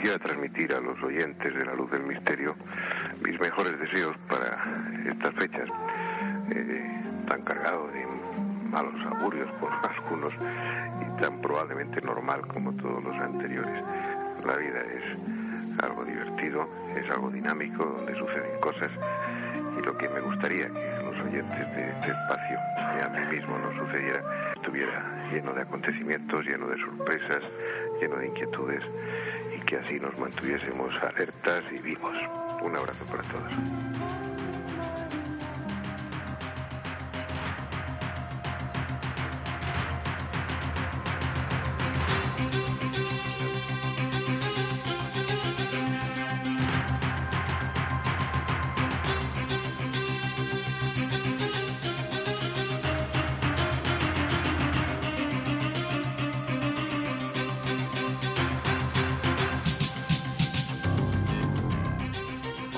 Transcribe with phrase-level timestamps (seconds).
[0.00, 2.56] Quisiera transmitir a los oyentes de la luz del misterio
[3.22, 4.56] mis mejores deseos para
[5.06, 5.68] estas fechas,
[6.54, 8.06] eh, tan cargado de
[8.70, 13.84] malos augurios por algunos y tan probablemente normal como todos los anteriores.
[14.46, 18.90] La vida es algo divertido, es algo dinámico, donde suceden cosas
[19.78, 22.58] y lo que me gustaría que los oyentes de este espacio
[22.96, 24.22] y a mí mismo no sucediera,
[24.54, 27.42] estuviera lleno de acontecimientos, lleno de sorpresas,
[28.00, 28.82] lleno de inquietudes
[29.70, 32.16] que así nos mantuviésemos alertas y vivos.
[32.60, 34.29] Un abrazo para todos.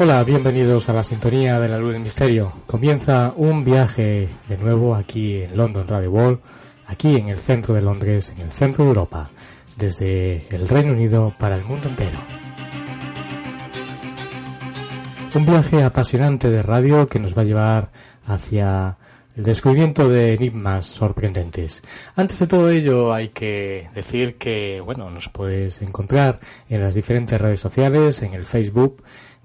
[0.05, 2.53] Hola, bienvenidos a la sintonía de la luz del misterio.
[2.67, 6.41] Comienza un viaje de nuevo aquí en London Radio World,
[6.89, 9.30] aquí en el centro de Londres, en el centro de Europa,
[9.77, 12.19] desde el Reino Unido para el mundo entero.
[15.36, 17.92] Un viaje apasionante de radio que nos va a llevar
[18.27, 18.98] hacia
[19.36, 21.83] el descubrimiento de enigmas sorprendentes.
[22.17, 27.41] Antes de todo ello hay que decir que, bueno, nos puedes encontrar en las diferentes
[27.41, 29.03] redes sociales, en el Facebook,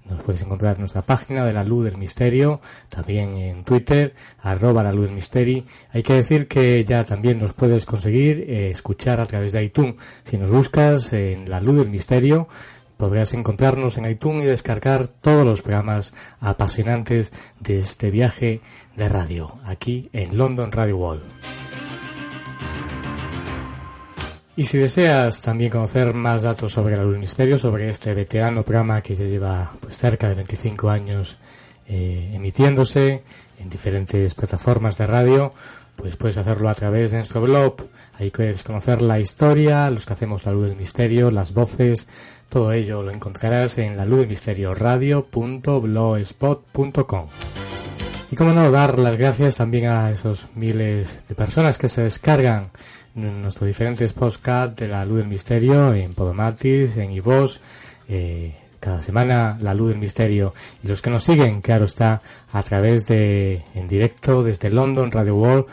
[0.10, 4.84] nos puedes encontrar en nuestra página de la Luz del Misterio, también en Twitter, arroba
[4.84, 5.64] la Luz del Misterio.
[5.92, 9.96] Hay que decir que ya también nos puedes conseguir eh, escuchar a través de iTunes.
[10.24, 12.48] Si nos buscas en la Luz del Misterio,
[12.98, 18.62] podrás encontrarnos en iTunes y descargar todos los programas apasionantes de este viaje
[18.96, 21.22] de radio, aquí en London Radio Wall.
[24.58, 29.14] Y si deseas también conocer más datos sobre del Misterio, sobre este veterano programa que
[29.14, 31.38] ya lleva pues, cerca de 25 años
[31.88, 33.22] eh, emitiéndose
[33.60, 35.54] en diferentes plataformas de radio,
[35.96, 37.76] pues puedes hacerlo a través de nuestro blog.
[38.16, 42.08] Ahí puedes conocer la historia, los que hacemos la Luz del Misterio, las voces,
[42.50, 47.28] todo ello lo encontrarás en la luz del misterio radio.blogspot.com.
[48.32, 52.72] Y como no, dar las gracias también a esos miles de personas que se descargan
[53.18, 57.60] nuestros diferentes podcasts de la luz del misterio en Podomatis, en iVoox,
[58.08, 62.64] eh, cada semana la luz del misterio y los que nos siguen, claro está, a
[62.64, 65.66] través de en directo desde London Radio World.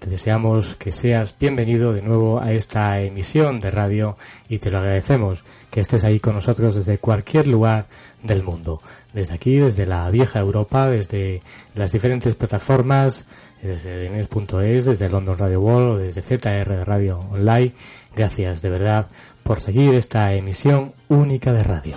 [0.00, 4.16] Te deseamos que seas bienvenido de nuevo a esta emisión de radio
[4.48, 7.86] y te lo agradecemos que estés ahí con nosotros desde cualquier lugar
[8.22, 8.80] del mundo.
[9.12, 11.42] Desde aquí, desde la vieja Europa, desde
[11.74, 13.26] las diferentes plataformas,
[13.60, 17.74] desde DNS.es, desde London Radio World o desde ZR Radio Online.
[18.16, 19.08] Gracias de verdad
[19.42, 21.96] por seguir esta emisión única de radio.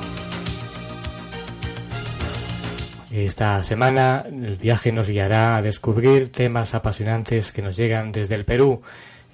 [3.14, 8.44] Esta semana el viaje nos guiará a descubrir temas apasionantes que nos llegan desde el
[8.44, 8.82] Perú.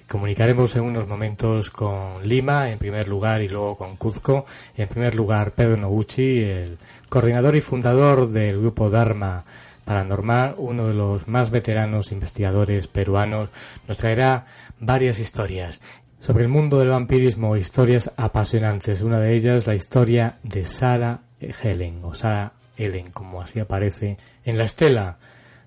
[0.06, 4.44] Comunicaremos en unos momentos con Lima en primer lugar y luego con Cuzco.
[4.76, 6.76] En primer lugar Pedro Noguchi, el
[7.08, 9.46] coordinador y fundador del grupo Dharma
[9.86, 13.48] Paranormal, uno de los más veteranos investigadores peruanos,
[13.88, 14.44] nos traerá
[14.78, 15.80] varias historias
[16.18, 19.00] sobre el mundo del vampirismo, historias apasionantes.
[19.00, 24.58] Una de ellas la historia de Sara Helen o Sara Ellen, como así aparece en
[24.58, 25.18] la estela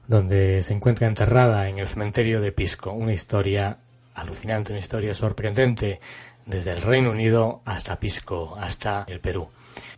[0.08, 2.92] donde se encuentra enterrada en el cementerio de Pisco.
[2.92, 3.78] Una historia
[4.16, 6.00] alucinante, una historia sorprendente
[6.46, 9.50] desde el Reino Unido hasta Pisco, hasta el Perú.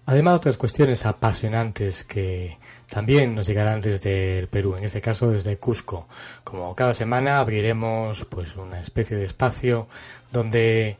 [0.05, 2.57] Además, otras cuestiones apasionantes que
[2.87, 6.07] también nos llegarán desde el Perú, en este caso desde Cusco.
[6.43, 9.87] Como cada semana abriremos pues una especie de espacio
[10.31, 10.97] donde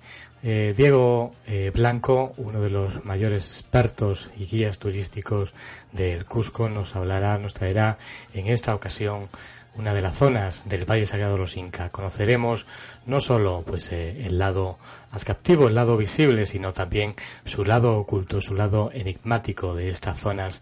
[0.48, 5.56] eh, Diego eh, Blanco, uno de los mayores expertos y guías turísticos
[5.92, 7.98] del Cusco, nos hablará, nos traerá
[8.32, 9.28] en esta ocasión
[9.74, 11.90] una de las zonas del Valle Sagrado de los Inca.
[11.90, 12.68] Conoceremos
[13.08, 14.78] no solo pues eh, el lado
[15.12, 20.62] atractivo, el lado visible, sino también su lado oculto, su lado enigmático de estas zonas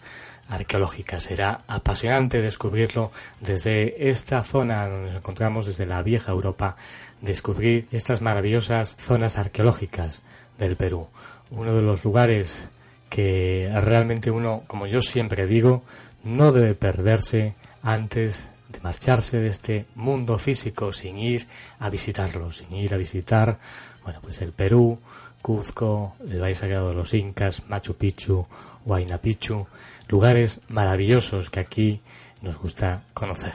[0.53, 1.23] arqueológicas.
[1.23, 6.75] Será apasionante descubrirlo desde esta zona donde nos encontramos, desde la vieja Europa,
[7.21, 10.21] descubrir estas maravillosas zonas arqueológicas
[10.57, 11.07] del Perú.
[11.51, 12.69] Uno de los lugares
[13.09, 15.83] que realmente uno, como yo siempre digo,
[16.23, 21.47] no debe perderse antes de marcharse de este mundo físico sin ir
[21.79, 23.59] a visitarlo, sin ir a visitar,
[24.03, 24.99] bueno, pues el Perú,
[25.43, 28.47] Cuzco, el Valle Sagrado de los Incas, Machu Picchu,
[28.85, 29.67] Huayna Picchu,
[30.13, 32.01] lugares maravillosos que aquí
[32.43, 33.53] nos gusta conocer.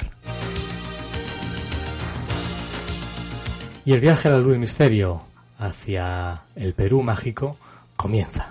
[3.84, 5.22] Y el viaje a la luz misterio
[5.56, 7.56] hacia el Perú mágico
[7.94, 8.50] comienza.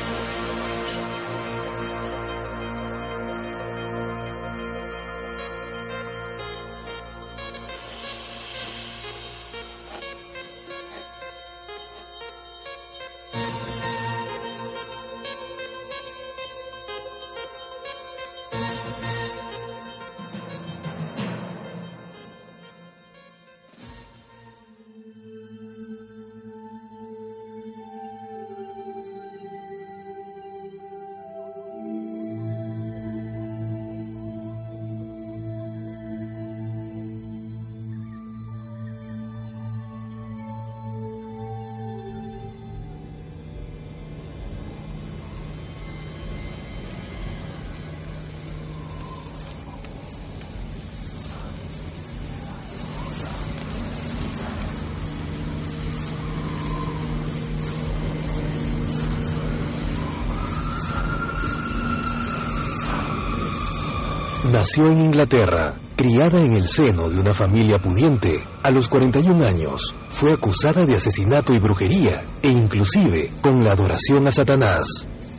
[64.73, 68.41] Nació en Inglaterra, criada en el seno de una familia pudiente.
[68.63, 74.25] A los 41 años, fue acusada de asesinato y brujería, e inclusive con la adoración
[74.27, 74.87] a Satanás.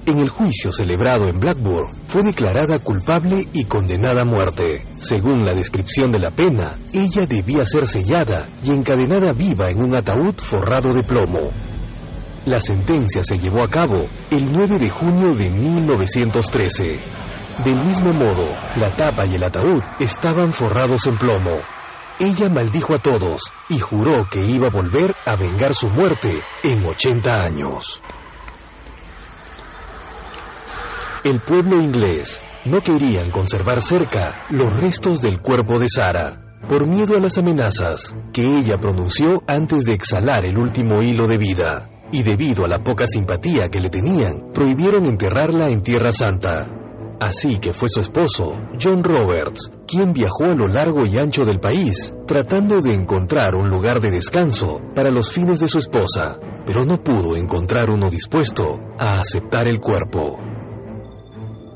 [0.04, 4.84] En el juicio celebrado en Blackburn, fue declarada culpable y condenada a muerte.
[5.00, 9.94] Según la descripción de la pena, ella debía ser sellada y encadenada viva en un
[9.94, 11.52] ataúd forrado de plomo.
[12.44, 17.21] La sentencia se llevó a cabo el 9 de junio de 1913.
[17.58, 21.60] Del mismo modo, la tapa y el ataúd estaban forrados en plomo.
[22.18, 26.84] Ella maldijo a todos y juró que iba a volver a vengar su muerte en
[26.84, 28.00] 80 años.
[31.24, 37.16] El pueblo inglés no querían conservar cerca los restos del cuerpo de Sara, por miedo
[37.16, 42.22] a las amenazas que ella pronunció antes de exhalar el último hilo de vida, y
[42.22, 46.81] debido a la poca simpatía que le tenían, prohibieron enterrarla en Tierra Santa.
[47.22, 48.52] Así que fue su esposo,
[48.82, 53.70] John Roberts, quien viajó a lo largo y ancho del país, tratando de encontrar un
[53.70, 58.76] lugar de descanso para los fines de su esposa, pero no pudo encontrar uno dispuesto
[58.98, 60.36] a aceptar el cuerpo.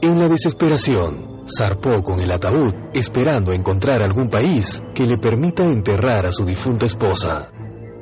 [0.02, 6.26] En la desesperación, zarpó con el ataúd esperando encontrar algún país que le permita enterrar
[6.26, 7.52] a su difunta esposa.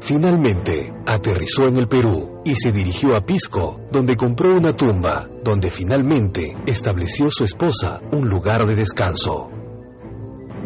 [0.04, 5.70] Finalmente, aterrizó en el Perú y se dirigió a Pisco, donde compró una tumba, donde
[5.70, 9.48] finalmente estableció su esposa un lugar de descanso.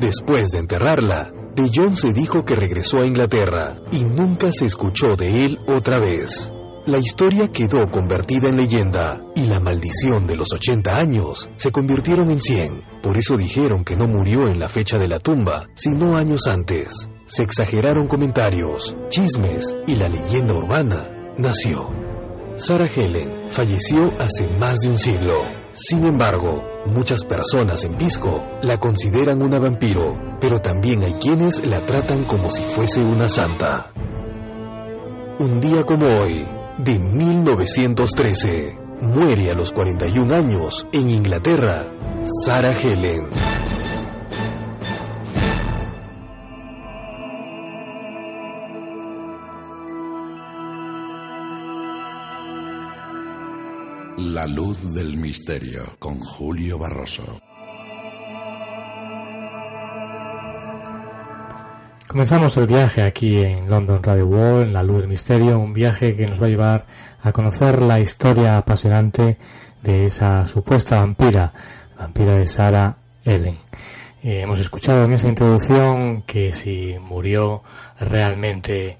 [0.00, 5.14] Después de enterrarla, De Jong se dijo que regresó a Inglaterra y nunca se escuchó
[5.14, 6.52] de él otra vez.
[6.86, 12.30] La historia quedó convertida en leyenda y la maldición de los 80 años se convirtieron
[12.30, 12.82] en 100.
[13.02, 17.08] Por eso dijeron que no murió en la fecha de la tumba, sino años antes.
[17.28, 21.90] Se exageraron comentarios, chismes y la leyenda urbana nació.
[22.54, 25.34] Sarah Helen falleció hace más de un siglo.
[25.72, 31.84] Sin embargo, muchas personas en Pisco la consideran una vampiro, pero también hay quienes la
[31.84, 33.92] tratan como si fuese una santa.
[35.38, 41.86] Un día como hoy, de 1913, muere a los 41 años en Inglaterra
[42.44, 43.28] Sarah Helen.
[54.20, 57.22] La luz del misterio con Julio Barroso.
[62.08, 66.16] Comenzamos el viaje aquí en London Radio World, en La Luz del Misterio, un viaje
[66.16, 66.86] que nos va a llevar
[67.22, 69.38] a conocer la historia apasionante
[69.84, 71.52] de esa supuesta vampira,
[71.96, 73.60] vampira de Sarah Ellen.
[74.24, 77.62] Eh, hemos escuchado en esa introducción que si murió
[78.00, 78.98] realmente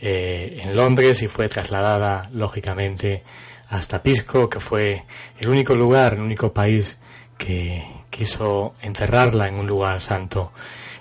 [0.00, 3.24] eh, en Londres y fue trasladada, lógicamente,
[3.70, 5.04] hasta Pisco, que fue
[5.38, 6.98] el único lugar, el único país
[7.38, 10.52] que quiso enterrarla en un lugar santo.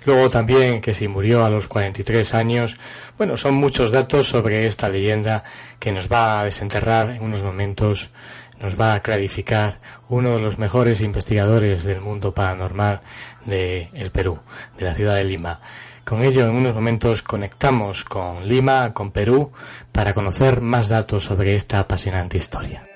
[0.06, 2.78] Luego también que si murió a los 43 años.
[3.18, 5.44] Bueno, son muchos datos sobre esta leyenda
[5.80, 8.12] que nos va a desenterrar en unos momentos,
[8.62, 13.02] nos va a clarificar uno de los mejores investigadores del mundo paranormal
[13.46, 14.40] de el Perú,
[14.78, 15.60] de la ciudad de Lima.
[16.10, 19.52] Con ello, en unos momentos conectamos con Lima, con Perú,
[19.92, 22.89] para conocer más datos sobre esta apasionante historia.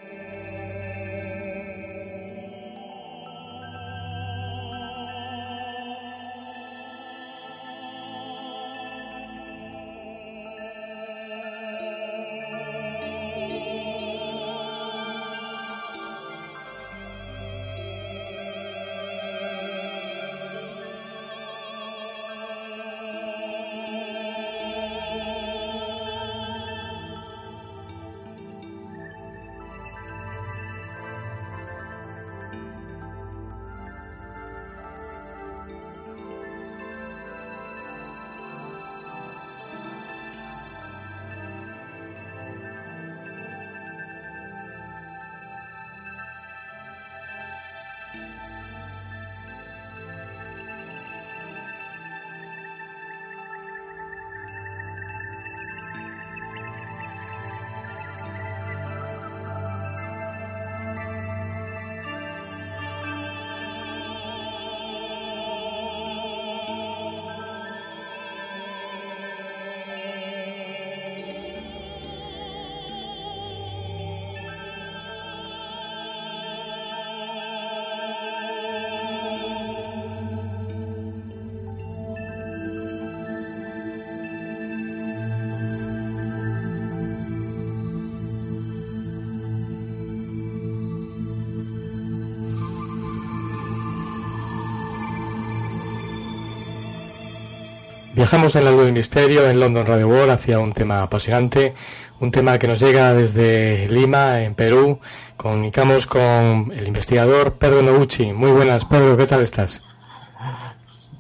[98.24, 101.74] Viajamos en la luz del misterio en London Radio World hacia un tema apasionante,
[102.22, 105.02] un tema que nos llega desde Lima, en Perú.
[105.36, 108.32] Comunicamos con el investigador Pedro Noguchi.
[108.32, 109.84] Muy buenas, Pedro, ¿qué tal estás?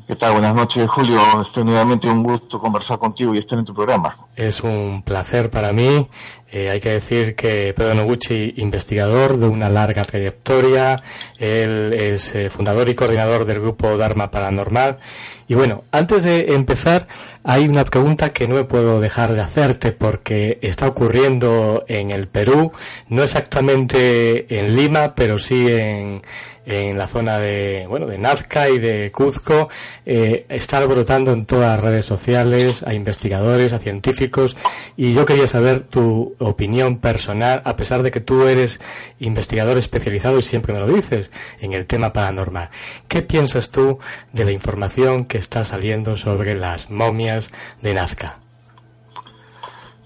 [0.07, 0.31] ¿Qué tal?
[0.31, 1.19] Buenas noches, Julio.
[1.41, 4.17] Es nuevamente un gusto conversar contigo y estar en tu programa.
[4.37, 6.07] Es un placer para mí.
[6.55, 11.01] Eh, hay que decir que Pedro Noguchi, investigador de una larga trayectoria,
[11.39, 14.99] él es eh, fundador y coordinador del grupo Dharma Paranormal.
[15.47, 17.07] Y bueno, antes de empezar,
[17.43, 22.27] hay una pregunta que no me puedo dejar de hacerte porque está ocurriendo en el
[22.27, 22.71] Perú,
[23.09, 26.21] no exactamente en Lima, pero sí en,
[26.65, 29.69] en la zona de, bueno, de Nazca y de Cuzco,
[30.05, 34.55] eh, está brotando en todas las redes sociales, a investigadores, a científicos,
[34.95, 38.79] y yo quería saber tu opinión personal, a pesar de que tú eres
[39.19, 42.69] investigador especializado y siempre me lo dices, en el tema paranormal.
[43.07, 43.99] ¿Qué piensas tú
[44.31, 48.39] de la información que está saliendo sobre las momias de Nazca?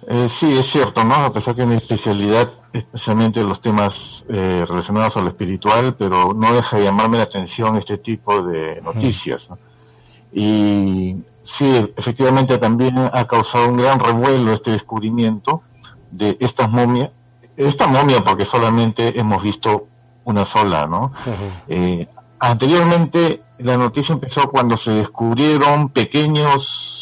[0.10, 1.15] Eh, sí, es cierto, ¿no?
[1.15, 6.53] A pesar que mi especialidad, especialmente los temas eh, relacionados a lo espiritual, pero no
[6.53, 9.50] deja de llamarme la atención este tipo de noticias.
[10.32, 15.63] Y sí, efectivamente también ha causado un gran revuelo este descubrimiento
[16.12, 17.12] de estas momias.
[17.56, 19.88] Esta momia, porque solamente hemos visto
[20.26, 21.12] una sola, ¿no?
[21.68, 22.08] Eh,
[22.40, 26.98] anteriormente la noticia empezó cuando se descubrieron pequeños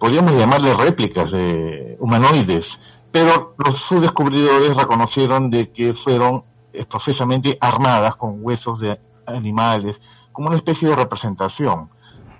[0.00, 2.78] podríamos llamarle réplicas de humanoides,
[3.12, 6.44] pero los sus descubridores reconocieron de que fueron
[6.88, 10.00] profesamente armadas con huesos de animales,
[10.32, 11.90] como una especie de representación.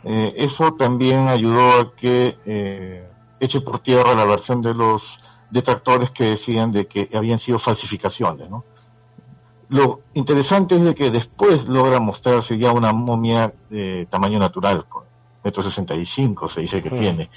[0.05, 3.07] Eh, eso también ayudó a que eh,
[3.39, 8.49] eche por tierra la versión de los detractores que decían de que habían sido falsificaciones,
[8.50, 8.64] ¿no?
[9.69, 15.04] Lo interesante es de que después logra mostrarse ya una momia de tamaño natural, con
[15.45, 17.30] metro sesenta y cinco se dice que tiene,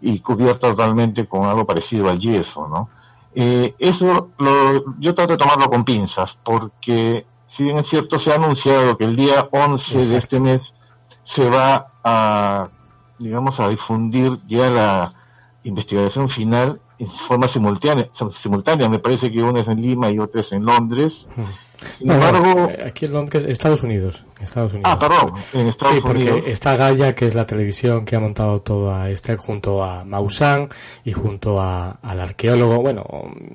[0.00, 2.88] y cubierta totalmente con algo parecido al yeso, ¿no?
[3.34, 8.32] Eh, eso lo, yo trato de tomarlo con pinzas, porque si bien es cierto, se
[8.32, 10.74] ha anunciado que el día 11 de este mes
[11.22, 12.68] se va a,
[13.18, 15.12] digamos, a difundir ya la
[15.64, 18.88] investigación final en forma simultánea, simultánea.
[18.88, 21.28] Me parece que una es en Lima y otra es en Londres.
[21.76, 24.90] Sin embargo, aquí en Londres, Estados Unidos, Estados Unidos.
[24.90, 26.44] Ah, perdón, en Estados sí, porque Unidos.
[26.46, 30.68] está Gaia, que es la televisión que ha montado toda esta junto a Maussan
[31.04, 33.04] y junto a, al arqueólogo, bueno,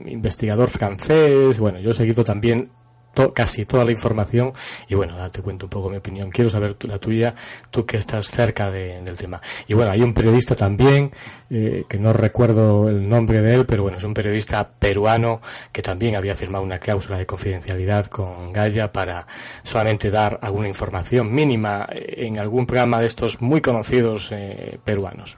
[0.05, 1.59] investigador francés.
[1.59, 2.69] Bueno, yo he seguido también
[3.13, 4.53] to, casi toda la información
[4.87, 6.29] y bueno, te cuento un poco mi opinión.
[6.29, 7.33] Quiero saber la tuya,
[7.71, 9.41] tú que estás cerca de, del tema.
[9.67, 11.11] Y bueno, hay un periodista también,
[11.49, 15.81] eh, que no recuerdo el nombre de él, pero bueno, es un periodista peruano que
[15.81, 19.27] también había firmado una cláusula de confidencialidad con Gaia para
[19.63, 25.37] solamente dar alguna información mínima en algún programa de estos muy conocidos eh, peruanos.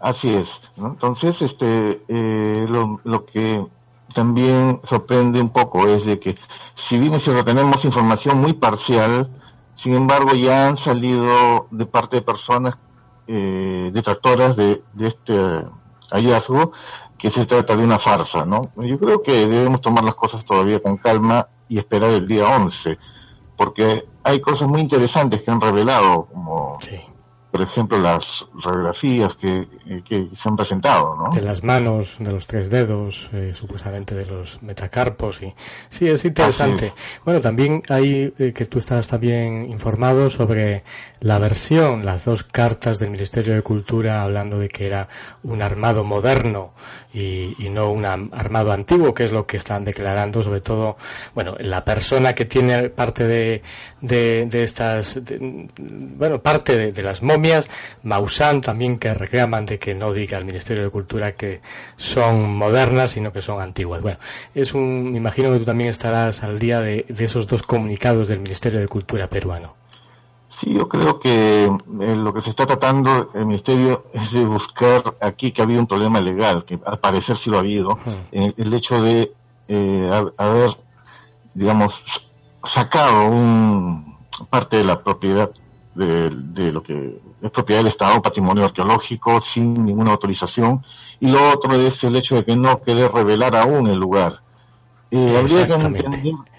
[0.00, 0.60] Así es.
[0.76, 3.64] Entonces, este, eh, lo que
[4.12, 6.34] también sorprende un poco es de que
[6.74, 9.30] si bien es cierto tenemos información muy parcial,
[9.74, 12.76] sin embargo ya han salido de parte de personas
[13.26, 15.64] eh, detractoras de, de este
[16.10, 16.72] hallazgo
[17.18, 18.62] que se trata de una farsa, ¿no?
[18.76, 22.98] Yo creo que debemos tomar las cosas todavía con calma y esperar el día 11,
[23.56, 26.78] porque hay cosas muy interesantes que han revelado, como.
[27.52, 29.68] Por ejemplo las radiografías que,
[30.04, 31.30] que se han presentado, ¿no?
[31.34, 35.52] de las manos, de los tres dedos, eh, supuestamente de los metacarpos y
[35.88, 36.92] sí es interesante.
[37.24, 40.82] Bueno, también hay eh, que tú estás también informado sobre
[41.20, 45.06] la versión, las dos cartas del Ministerio de Cultura hablando de que era
[45.42, 46.72] un armado moderno
[47.12, 50.96] y, y no un armado antiguo, que es lo que están declarando, sobre todo,
[51.34, 53.62] bueno, la persona que tiene parte de,
[54.00, 57.41] de, de estas, de- bueno, parte de, de las momias,
[58.02, 61.60] Maussan también que reclaman de que no diga al Ministerio de Cultura que
[61.96, 64.02] son modernas, sino que son antiguas.
[64.02, 64.18] Bueno,
[64.54, 68.28] es un, me imagino que tú también estarás al día de, de esos dos comunicados
[68.28, 69.74] del Ministerio de Cultura peruano.
[70.48, 71.70] Sí, yo creo que eh,
[72.16, 75.86] lo que se está tratando el ministerio es de buscar aquí que ha habido un
[75.86, 77.98] problema legal, que al parecer sí lo ha habido,
[78.30, 79.32] en el hecho de
[79.68, 80.76] eh, ha- haber,
[81.54, 82.02] digamos,
[82.64, 84.16] sacado un
[84.50, 85.50] parte de la propiedad
[85.94, 90.84] de, de lo que es propiedad del Estado, patrimonio arqueológico, sin ninguna autorización,
[91.20, 94.40] y lo otro es el hecho de que no querer revelar aún el lugar.
[95.10, 96.04] Eh, habría que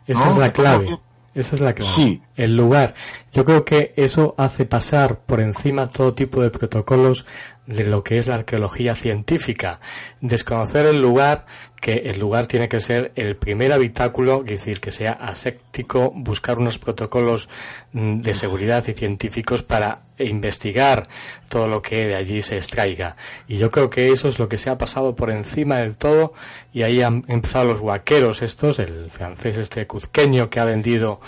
[0.08, 0.86] Esa es la clave.
[0.90, 1.00] que-
[1.40, 1.92] Esa es la clave.
[1.96, 2.22] Sí.
[2.36, 2.94] El lugar.
[3.32, 7.26] Yo creo que eso hace pasar por encima todo tipo de protocolos
[7.66, 9.80] de lo que es la arqueología científica.
[10.22, 11.48] Desconocer el lugar,
[11.84, 16.58] que el lugar tiene que ser el primer habitáculo, es decir, que sea aséptico, buscar
[16.58, 17.50] unos protocolos
[17.92, 21.04] mm, de seguridad y científicos para investigar
[21.50, 23.18] todo lo que de allí se extraiga.
[23.50, 26.32] Y yo creo que eso es lo que se ha pasado por encima del todo
[26.72, 31.20] y ahí han empezado los guaqueros estos, el francés este cuzqueño que ha vendido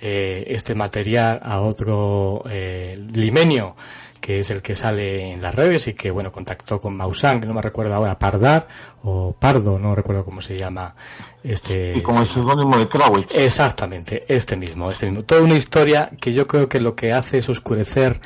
[0.00, 3.76] eh, este material a otro eh, limenio
[4.20, 7.46] que es el que sale en las redes y que bueno contactó con Maussan, que
[7.46, 8.68] no me recuerdo ahora, Pardar
[9.02, 10.94] o Pardo, no recuerdo cómo se llama
[11.42, 13.34] este y como el seudónimo de Krawitz.
[13.34, 15.24] Exactamente, este mismo, este mismo.
[15.24, 18.20] Toda una historia que yo creo que lo que hace es oscurecer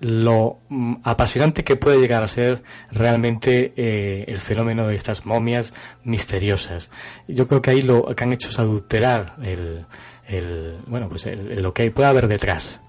[0.00, 5.72] lo mm, apasionante que puede llegar a ser realmente eh, el fenómeno de estas momias
[6.04, 6.90] misteriosas.
[7.28, 9.86] Yo creo que ahí lo que han hecho es adulterar el,
[10.28, 12.82] el bueno, pues el- el- lo que puede haber detrás.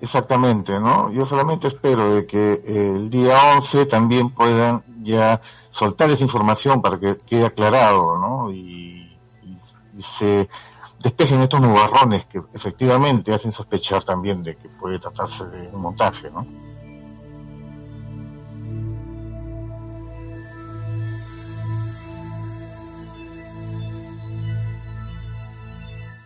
[0.00, 1.12] Exactamente, ¿no?
[1.12, 6.98] Yo solamente espero de que el día 11 también puedan ya soltar esa información para
[6.98, 8.50] que quede aclarado, ¿no?
[8.50, 9.18] Y-
[9.94, 10.48] y se
[10.98, 16.30] despejen estos nubarrones que efectivamente hacen sospechar también de que puede tratarse de un montaje,
[16.30, 16.46] ¿no?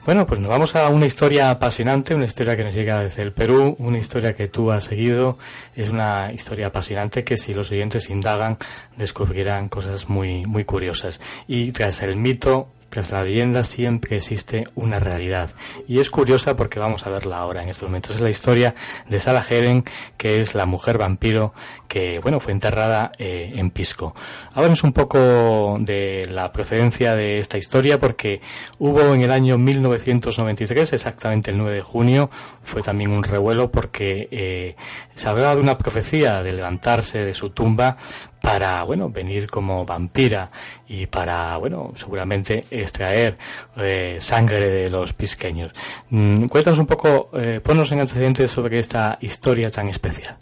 [0.04, 3.32] Bueno, pues nos vamos a una historia apasionante, una historia que nos llega desde el
[3.32, 5.38] Perú, una historia que tú has seguido,
[5.74, 8.58] es una historia apasionante que si los oyentes indagan
[8.98, 11.22] descubrirán cosas muy muy curiosas.
[11.48, 15.50] Y tras el mito Tras la leyenda siempre existe una realidad.
[15.88, 18.14] Y es curiosa porque vamos a verla ahora en estos momentos.
[18.14, 18.72] Es la historia
[19.08, 19.82] de Sarah Helen,
[20.16, 21.52] que es la mujer vampiro
[21.88, 24.14] que, bueno, fue enterrada eh, en Pisco.
[24.52, 28.40] Háblanos un poco de la procedencia de esta historia porque
[28.78, 32.30] hubo en el año 1993, exactamente el 9 de junio,
[32.62, 34.76] fue también un revuelo porque eh,
[35.16, 37.96] se hablaba de una profecía de levantarse de su tumba
[38.44, 40.50] para, bueno, venir como vampira
[40.86, 43.38] y para, bueno, seguramente extraer
[43.76, 45.72] eh, sangre de los pisqueños.
[46.10, 50.36] Mm, cuéntanos un poco, eh, ponnos en antecedentes sobre esta historia tan especial.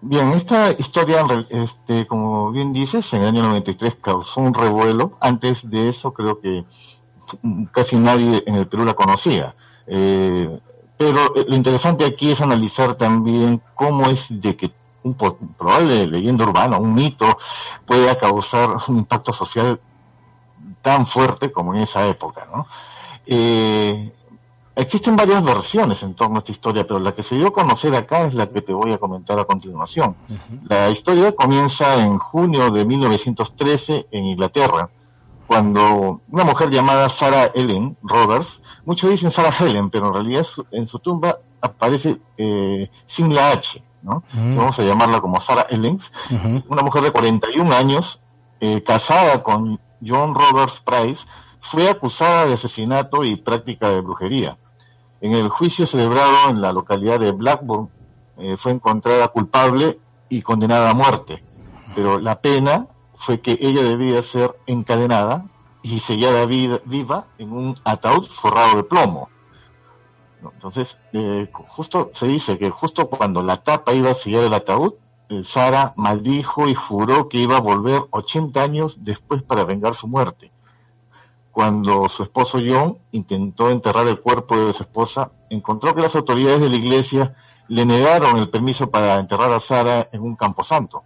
[0.00, 5.16] Bien, esta historia, este, como bien dices, en el año 93 causó un revuelo.
[5.20, 6.64] Antes de eso creo que
[7.70, 9.54] casi nadie en el Perú la conocía.
[9.86, 10.58] Eh,
[10.96, 16.78] pero lo interesante aquí es analizar también cómo es de que un probable leyenda urbana,
[16.78, 17.38] un mito,
[17.86, 19.80] puede causar un impacto social
[20.82, 22.46] tan fuerte como en esa época.
[22.52, 22.66] ¿no?
[23.26, 24.12] Eh,
[24.74, 27.94] existen varias versiones en torno a esta historia, pero la que se dio a conocer
[27.94, 30.16] acá es la que te voy a comentar a continuación.
[30.68, 34.88] La historia comienza en junio de 1913 en Inglaterra,
[35.46, 40.86] cuando una mujer llamada Sarah Ellen Roberts, muchos dicen Sarah Helen, pero en realidad en
[40.86, 44.22] su tumba aparece eh, sin la H, ¿no?
[44.32, 46.00] Vamos a llamarla como Sarah Ellen,
[46.68, 48.20] una mujer de 41 años,
[48.60, 51.24] eh, casada con John Roberts Price,
[51.60, 54.58] fue acusada de asesinato y práctica de brujería.
[55.20, 57.90] En el juicio celebrado en la localidad de Blackburn,
[58.38, 61.42] eh, fue encontrada culpable y condenada a muerte,
[61.94, 65.46] pero la pena fue que ella debía ser encadenada
[65.82, 69.28] y sellada viva en un ataúd forrado de plomo.
[70.42, 74.94] Entonces, eh, justo se dice que justo cuando la tapa iba a sellar el ataúd,
[75.28, 80.06] eh, Sara maldijo y juró que iba a volver 80 años después para vengar su
[80.06, 80.50] muerte.
[81.50, 86.60] Cuando su esposo John intentó enterrar el cuerpo de su esposa, encontró que las autoridades
[86.60, 87.34] de la iglesia
[87.66, 91.02] le negaron el permiso para enterrar a Sara en un camposanto,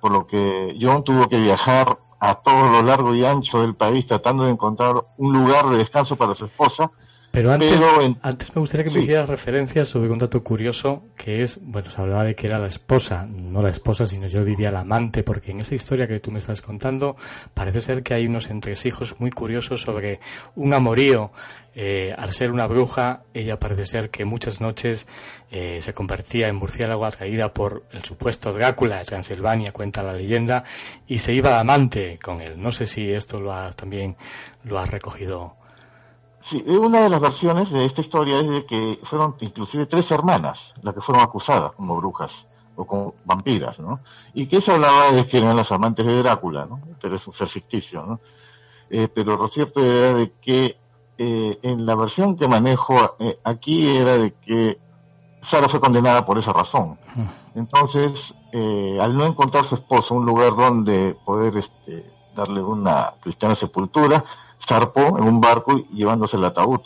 [0.00, 4.06] por lo que John tuvo que viajar a todo lo largo y ancho del país
[4.06, 6.90] tratando de encontrar un lugar de descanso para su esposa
[7.36, 7.78] pero antes,
[8.22, 12.00] antes me gustaría que me hicieras referencia sobre un dato curioso que es, bueno, se
[12.00, 15.50] hablaba de que era la esposa, no la esposa, sino yo diría la amante, porque
[15.50, 17.14] en esa historia que tú me estás contando
[17.52, 20.18] parece ser que hay unos entresijos muy curiosos sobre
[20.54, 21.30] un amorío.
[21.74, 25.06] Eh, al ser una bruja, ella parece ser que muchas noches
[25.50, 30.64] eh, se convertía en murciélago atraída por el supuesto Drácula de Transilvania, cuenta la leyenda,
[31.06, 32.54] y se iba amante con él.
[32.56, 34.16] No sé si esto lo ha, también
[34.64, 35.56] lo has recogido
[36.46, 40.74] Sí, una de las versiones de esta historia es de que fueron inclusive tres hermanas
[40.80, 43.98] las que fueron acusadas como brujas o como vampiras, ¿no?
[44.32, 46.80] Y que se hablaba de que eran las amantes de Drácula, ¿no?
[47.02, 48.20] Pero es un ser ficticio, ¿no?
[48.90, 50.78] Eh, pero lo cierto era de que
[51.18, 54.78] eh, en la versión que manejo eh, aquí era de que
[55.42, 56.96] Sara fue condenada por esa razón.
[57.56, 58.36] Entonces,
[59.00, 64.24] al no encontrar su esposo un lugar donde poder este, darle una cristiana sepultura,
[64.64, 66.80] zarpó en un barco llevándose el ataúd,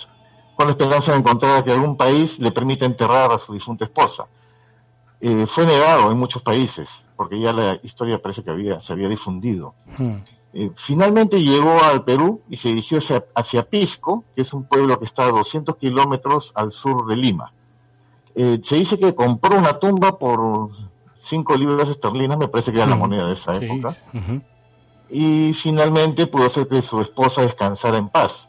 [0.57, 4.27] con la esperanza de encontrar que algún país le permita enterrar a su difunta esposa.
[5.21, 9.09] Eh, fue negado en muchos países, porque ya la historia parece que había, se había
[9.09, 9.75] difundido.
[9.99, 10.17] Hmm.
[10.53, 12.99] Eh, finalmente llegó al Perú y se dirigió
[13.35, 17.53] hacia, Pisco, que es un pueblo que está a 200 kilómetros al sur de Lima.
[18.35, 20.71] Eh, se dice que compró una tumba por
[21.23, 22.99] 5 libras esterlinas, me parece que era la hmm.
[22.99, 23.95] moneda de esa época
[25.11, 28.49] y finalmente pudo hacer que su esposa descansara en paz.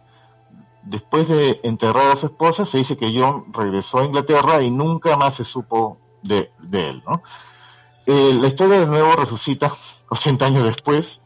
[0.83, 5.15] Después de enterrar a su esposa, se dice que John regresó a Inglaterra y nunca
[5.15, 7.03] más se supo de, él.
[8.05, 9.75] Eh, la historia de nuevo resucita
[10.09, 11.19] 80 años después,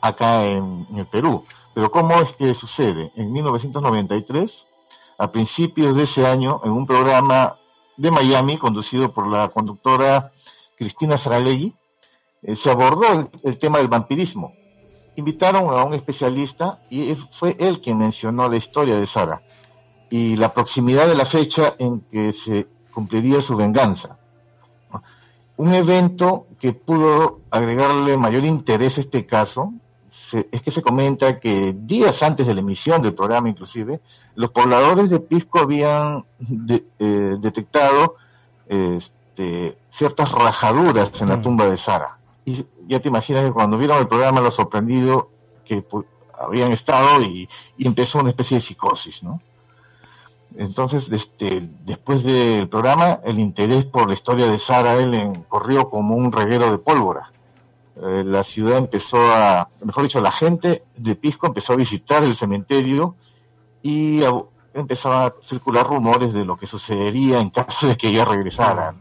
[0.00, 1.44] acá en, el Perú.
[1.74, 3.12] Pero ¿cómo es que sucede?
[3.16, 4.66] En 1993,
[5.18, 7.56] a principios de ese año, en un programa
[7.96, 10.32] de Miami conducido por la conductora
[10.76, 11.74] Cristina Saralegui,
[12.42, 14.54] eh, se abordó el, tema del vampirismo.
[15.14, 19.42] Invitaron a un especialista y fue él quien mencionó la historia de Sara
[20.10, 24.18] y la proximidad de la fecha en que se cumpliría su venganza.
[25.56, 29.72] Un evento que pudo agregarle mayor interés a este caso
[30.50, 34.00] es que se comenta que días antes de la emisión del programa inclusive,
[34.34, 36.24] los pobladores de Pisco habían
[36.68, 38.16] eh, detectado
[38.66, 41.42] este, ciertas rajaduras en la mm.
[41.42, 45.30] tumba de Sara y ya te imaginas que cuando vieron el programa lo sorprendido
[45.64, 45.84] que
[46.38, 49.40] habían estado y, empezó una especie de psicosis, ¿no?
[50.56, 56.14] Entonces, este, después del programa, el interés por la historia de Sara Ellen corrió como
[56.14, 57.32] un reguero de pólvora.
[57.96, 62.36] eh, la ciudad empezó a, mejor dicho, la gente de Pisco empezó a visitar el
[62.36, 63.16] cementerio
[63.82, 64.20] y
[64.74, 68.94] empezaban a circular rumores de lo que sucedería en caso de que ella regresara.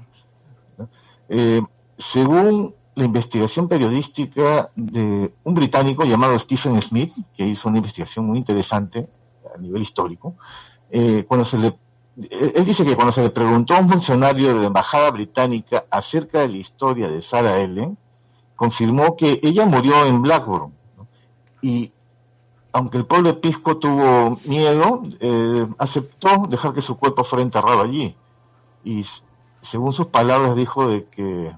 [1.30, 1.62] Eh,
[1.98, 8.38] según la investigación periodística de un británico llamado Stephen Smith, que hizo una investigación muy
[8.38, 9.08] interesante
[9.56, 10.36] a nivel histórico,
[10.90, 11.78] eh, cuando se le
[12.18, 16.42] él dice que cuando se le preguntó a un funcionario de la embajada británica acerca
[16.42, 17.98] de la historia de Sarah Ellen,
[18.56, 20.74] confirmó que ella murió en Blackburn.
[21.62, 21.94] Y
[22.74, 28.16] aunque el pueblo Pisco tuvo miedo, eh, aceptó dejar que su cuerpo fuera enterrado allí.
[28.84, 29.06] Y
[29.62, 31.54] según sus palabras dijo de que,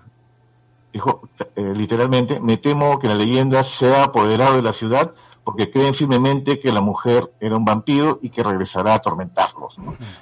[0.93, 5.11] dijo eh, literalmente, me temo que la leyenda se ha apoderado de la ciudad
[5.43, 9.75] porque creen firmemente que la mujer era un vampiro y que regresará a atormentarlos.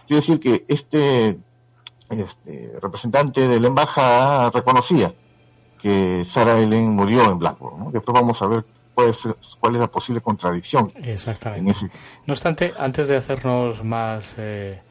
[0.08, 1.38] Quiero decir que este,
[2.10, 5.14] este representante de la embajada reconocía
[5.80, 7.92] que Sarah Ellen murió en Blackburn.
[7.92, 9.20] Después vamos a ver cuál es,
[9.60, 10.88] cuál es la posible contradicción.
[10.96, 11.76] Exactamente.
[12.26, 14.36] No obstante, antes de hacernos más...
[14.38, 14.82] Eh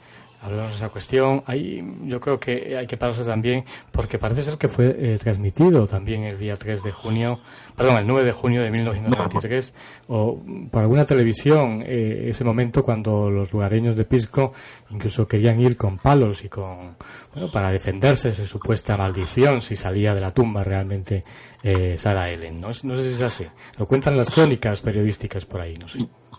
[0.41, 1.43] hablamos de esa cuestión.
[1.47, 5.87] Ahí yo creo que hay que pararse también, porque parece ser que fue eh, transmitido
[5.87, 7.41] también el día 3 de junio,
[7.77, 9.75] perdón, el 9 de junio de 1993,
[10.09, 14.53] o por alguna televisión, eh, ese momento cuando los lugareños de Pisco
[14.91, 16.97] incluso querían ir con palos y con,
[17.35, 21.25] bueno, para defenderse de esa supuesta maldición si salía de la tumba realmente
[21.63, 22.61] eh, Sarah Ellen.
[22.61, 23.47] No, no sé si es así.
[23.79, 25.99] Lo cuentan las crónicas periodísticas por ahí, no sé.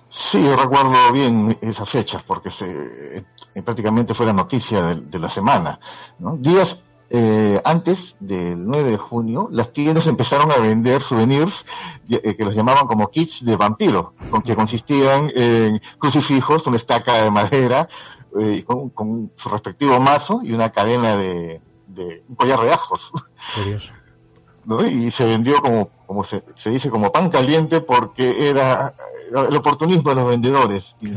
[0.09, 5.29] Sí, yo recuerdo bien esas fechas porque se, eh, prácticamente fue la noticia de, la
[5.29, 5.79] semana.
[6.37, 11.65] Días eh, antes del 9 de junio, las tiendas empezaron a vender souvenirs
[12.09, 17.23] eh, que los llamaban como kits de vampiro, con que consistían en crucifijos, una estaca
[17.23, 17.89] de madera,
[18.65, 21.59] con, su respectivo mazo y una cadena de,
[22.29, 23.11] un collar de ajos.
[23.55, 23.93] Curioso.
[24.91, 28.93] Y se vendió como, como se, dice, como pan caliente porque era
[29.31, 31.11] el oportunismo de los vendedores y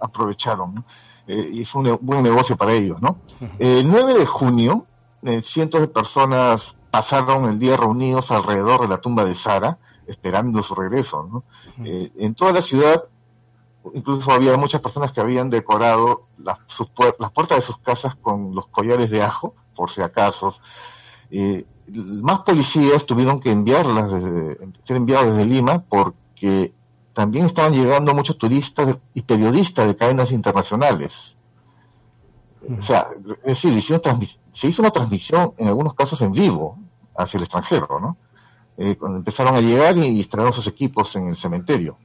[0.00, 0.82] aprovecharon
[1.26, 3.18] eh, y fue un buen negocio para ellos no
[3.58, 4.86] el 9 de junio
[5.22, 10.62] eh, cientos de personas pasaron el día reunidos alrededor de la tumba de Sara esperando
[10.62, 11.44] su regreso ¿no?
[11.84, 13.04] Eh, en toda la ciudad
[13.94, 16.58] incluso había muchas personas que habían decorado las,
[17.18, 20.54] las puertas de sus casas con los collares de ajo por si acaso.
[22.22, 24.08] Más policías tuvieron que enviarlas
[24.84, 26.72] ser enviados desde Lima porque
[27.12, 31.36] también estaban llegando muchos turistas y periodistas de cadenas internacionales.
[32.78, 33.08] O sea,
[33.44, 33.82] es decir,
[34.52, 36.78] se hizo una transmisión en algunos casos en vivo
[37.16, 38.16] hacia el extranjero, ¿no?
[38.78, 41.98] Eh, cuando empezaron a llegar y instalaron sus equipos en el cementerio.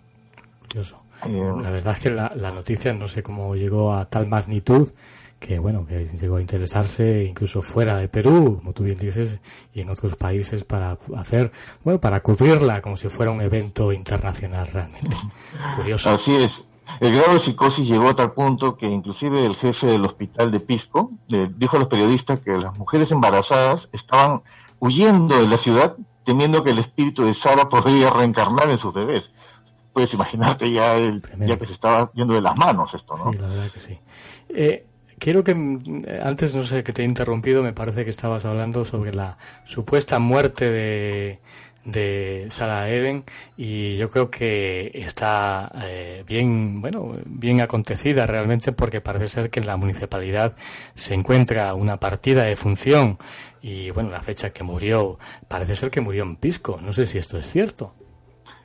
[0.68, 1.00] Curioso.
[1.26, 4.92] Eh, la verdad es que la, la, noticia no sé cómo llegó a tal magnitud
[5.40, 9.40] que bueno, que llegó a interesarse incluso fuera de Perú, como tú bien dices,
[9.74, 11.52] y en otros países para hacer,
[11.84, 15.16] bueno, para cubrirla como si fuera un evento internacional realmente.
[15.76, 16.12] Curioso.
[16.12, 16.62] Así es.
[17.00, 20.60] El grado de psicosis llegó a tal punto que inclusive el jefe del hospital de
[20.60, 24.42] Pisco dijo a los periodistas que las mujeres embarazadas estaban
[24.80, 29.30] huyendo de la ciudad temiendo que el espíritu de Sara podría reencarnar en sus bebés.
[29.94, 33.32] Puedes imaginarte ya, el, ya que se estaba yendo de las manos esto, ¿no?
[33.32, 34.00] Sí, la verdad que sí.
[34.50, 34.86] Eh,
[35.20, 35.52] Quiero que
[36.22, 40.20] antes, no sé, que te he interrumpido, me parece que estabas hablando sobre la supuesta
[40.20, 41.40] muerte de,
[41.88, 43.24] de Sarah Even
[43.56, 49.60] y yo creo que está eh, bien, bueno, bien acontecida realmente porque parece ser que
[49.60, 50.56] en la municipalidad
[50.94, 53.18] se encuentra una partida de función
[53.62, 56.80] y bueno, la fecha que murió, parece ser que murió en Pisco.
[56.82, 57.96] No sé si esto es cierto.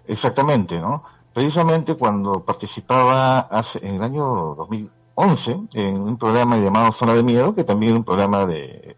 [0.07, 1.05] Exactamente, ¿no?
[1.33, 7.23] Precisamente cuando participaba hace, en el año 2000 11 en un programa llamado Zona de
[7.23, 8.97] Miedo, que también es un programa de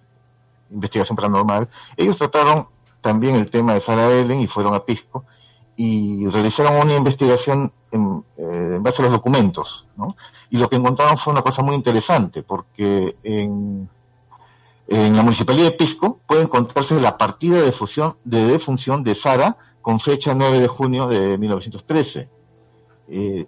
[0.71, 1.69] investigación paranormal.
[1.97, 2.69] Ellos trataron
[3.01, 5.25] también el tema de Sarah Ellen y fueron a Pisco
[5.77, 10.17] y realizaron una investigación en, eh, base a los documentos, ¿no?
[10.51, 13.89] Y lo que encontraron fue una cosa muy interesante, porque en,
[14.87, 19.57] en la municipalidad de Pisco puede encontrarse la partida de, fusión, de defunción de Sara
[19.83, 22.29] con fecha 9 de junio de 1913.
[23.09, 23.47] Eh,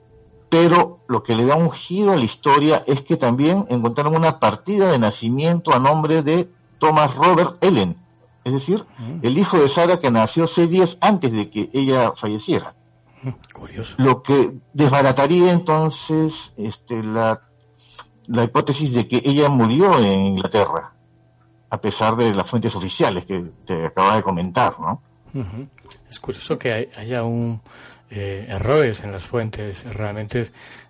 [0.48, 4.38] pero lo que le da un giro a la historia es que también encontraron una
[4.38, 7.96] partida de nacimiento a nombre de Thomas Robert Ellen,
[8.44, 9.26] es decir, mm.
[9.26, 12.74] el hijo de Sara que nació seis días antes de que ella falleciera.
[13.52, 13.96] Curioso.
[13.98, 17.40] Lo que desbarataría entonces este, la,
[18.28, 20.92] la hipótesis de que ella murió en Inglaterra,
[21.70, 25.02] a pesar de las fuentes oficiales que te acababa de comentar, ¿no?
[26.08, 27.60] Es curioso que haya un,
[28.10, 30.46] eh, errores en las fuentes realmente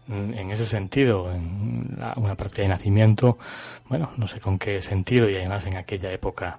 [0.07, 3.39] mm, en ese sentido, en una parte de nacimiento,
[3.89, 6.59] bueno, no sé con qué sentido y además en aquella época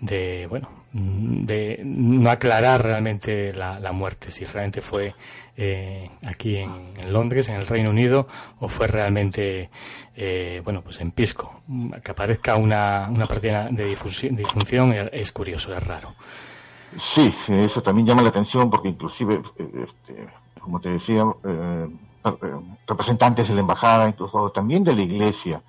[0.00, 5.14] de bueno, de no aclarar realmente la, muerte, si realmente fue
[5.56, 6.72] eh, aquí en,
[7.10, 8.26] Londres, en el Reino Unido,
[8.58, 9.70] o fue realmente,
[10.16, 11.62] eh, bueno, pues en Pisco.
[12.02, 16.14] Que aparezca una, una partida de difunción, es curioso, es raro.
[16.98, 20.28] Sí, eso también llama la atención porque inclusive, este,
[20.60, 21.88] como te decía, eh,
[22.86, 25.62] representantes de la embajada, incluso también de la iglesia,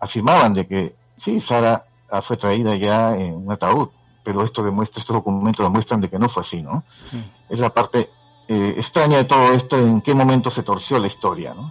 [0.00, 1.84] afirmaban de que sí, Sara
[2.22, 3.88] fue traída ya en un ataúd,
[4.24, 6.84] pero esto demuestra, estos documentos demuestran de que no fue así, ¿no?
[7.48, 8.10] Es la parte
[8.48, 11.70] eh, extraña de todo esto, en qué momento se torció la historia, ¿no?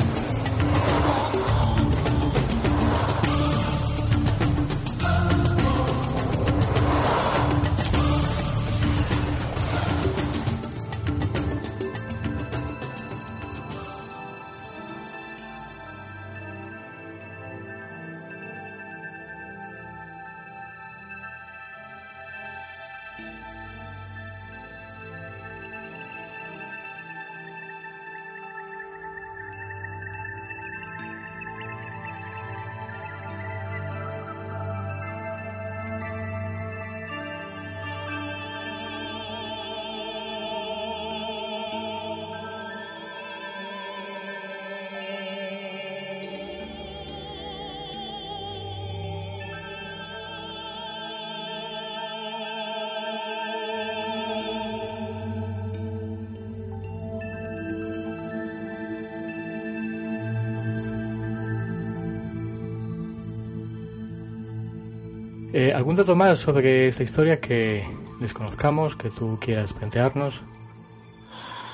[65.61, 67.87] Eh, ¿Algún dato más sobre esta historia que
[68.19, 70.41] desconozcamos, que tú quieras plantearnos?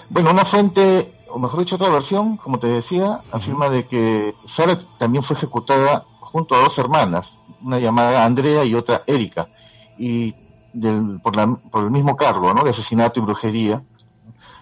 [0.10, 4.78] Bueno, una fuente, o mejor dicho, otra versión, como te decía, afirma de que Sara
[5.00, 9.48] también fue ejecutada junto a dos hermanas, una llamada Andrea y otra Erika,
[9.98, 10.36] y
[11.24, 11.40] por,
[11.86, 12.66] el mismo cargo, ¿no?
[12.66, 13.84] De asesinato y brujería,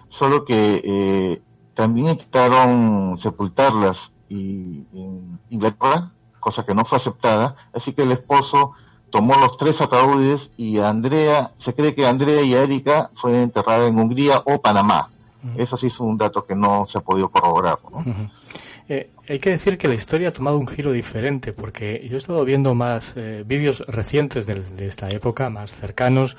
[0.08, 1.42] solo que eh,
[1.74, 8.74] también intentaron sepultarlas y, en Inglaterra, cosa que no fue aceptada, así que el esposo
[9.16, 13.98] tomó los tres ataúdes y Andrea, se cree que Andrea y Erika fue enterrada en
[13.98, 15.08] Hungría o Panamá.
[15.56, 17.78] Eso sí es un dato que no se ha podido corroborar.
[18.90, 22.18] Eh, hay que decir que la historia ha tomado un giro diferente, porque yo he
[22.18, 26.36] estado viendo más eh, vídeos recientes de, esta época, más cercanos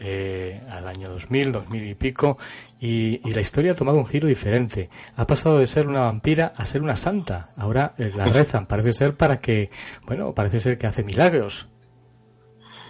[0.00, 2.38] eh, al año 2000, 2000 y pico,
[2.80, 4.88] y, y, la historia ha tomado un giro diferente.
[5.16, 7.50] Ha pasado de ser una vampira a ser una santa.
[7.56, 9.68] Ahora la rezan, parece ser para que,
[10.06, 11.68] bueno, parece ser que hace milagros.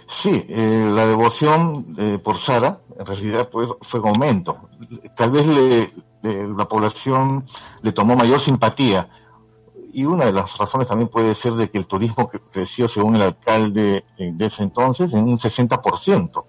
[0.07, 4.69] Sí, eh, la devoción eh, por Sara en realidad pues, fue en aumento.
[5.15, 5.91] Tal vez le,
[6.23, 7.45] la población
[7.81, 9.09] le tomó mayor simpatía
[9.91, 13.21] y una de las razones también puede ser de que el turismo creció, según el
[13.21, 16.43] alcalde de ese entonces, en un 60%.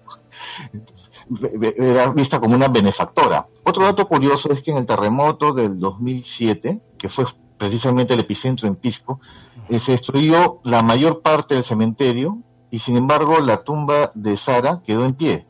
[1.77, 3.47] Era vista como una benefactora.
[3.63, 7.25] Otro dato curioso es que en el terremoto del 2007, que fue
[7.57, 9.19] precisamente el epicentro en Pisco,
[9.69, 12.39] eh, se destruyó la mayor parte del cementerio
[12.69, 15.45] y sin embargo la tumba de Sara quedó en pie.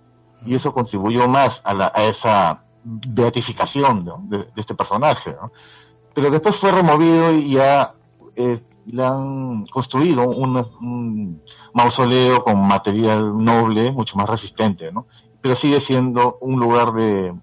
[0.45, 5.35] Y eso contribuyó más a, la, a esa beatificación de, este personaje.
[6.13, 7.93] Pero después fue removido y ya
[8.35, 11.41] eh, le han construido un,
[11.73, 15.05] mausoleo con material noble, mucho más resistente, ¿no?
[15.41, 17.33] Pero sigue siendo un lugar de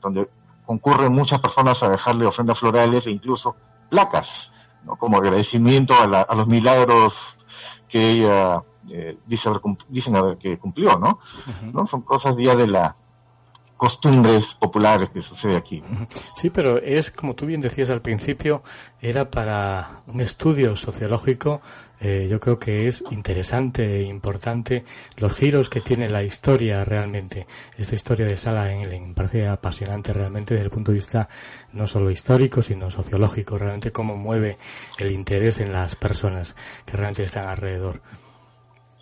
[0.00, 0.28] donde
[0.64, 3.56] concurren muchas personas a dejarle ofrendas florales e incluso
[3.88, 4.50] placas,
[4.98, 7.36] como agradecimiento a, los milagros
[7.88, 11.20] que ella eh, dice haber, dicen haber que cumplió, ¿no?
[11.72, 11.86] ¿no?
[11.86, 12.96] Son cosas ya de la
[13.80, 15.82] costumbres populares que sucede aquí.
[16.34, 18.62] Sí, pero es, como tú bien decías al principio,
[19.00, 21.62] era para un estudio sociológico,
[21.98, 24.84] eh, yo creo que es interesante e importante
[25.16, 27.46] los giros que tiene la historia realmente.
[27.78, 31.26] Esta historia de Sala Engel me parece apasionante realmente desde el punto de vista
[31.72, 34.58] no solo histórico, sino sociológico, realmente cómo mueve
[34.98, 38.02] el interés en las personas que realmente están alrededor.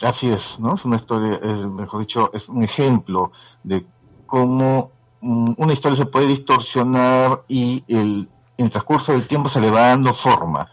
[0.03, 0.75] Así es, ¿no?
[0.75, 3.33] Es una historia, mejor dicho, es un ejemplo
[3.65, 3.85] de
[4.27, 9.61] cómo mm, una historia se puede distorsionar y el, en el transcurso del tiempo se
[9.61, 10.69] le va dando forma.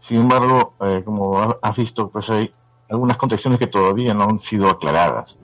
[0.00, 2.52] Sin embargo, eh, como has visto, pues hay
[2.88, 5.36] algunas contextuales que todavía no han sido aclaradas.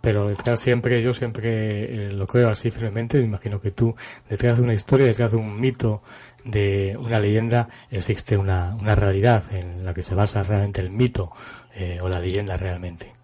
[0.00, 3.94] Pero detrás siempre, yo siempre eh, lo creo así firmemente, me imagino que tú,
[4.28, 6.02] detrás de una historia, detrás de un mito,
[6.44, 11.32] de una leyenda, existe una, una realidad en la que se basa realmente el mito
[11.74, 13.14] eh, o la leyenda realmente.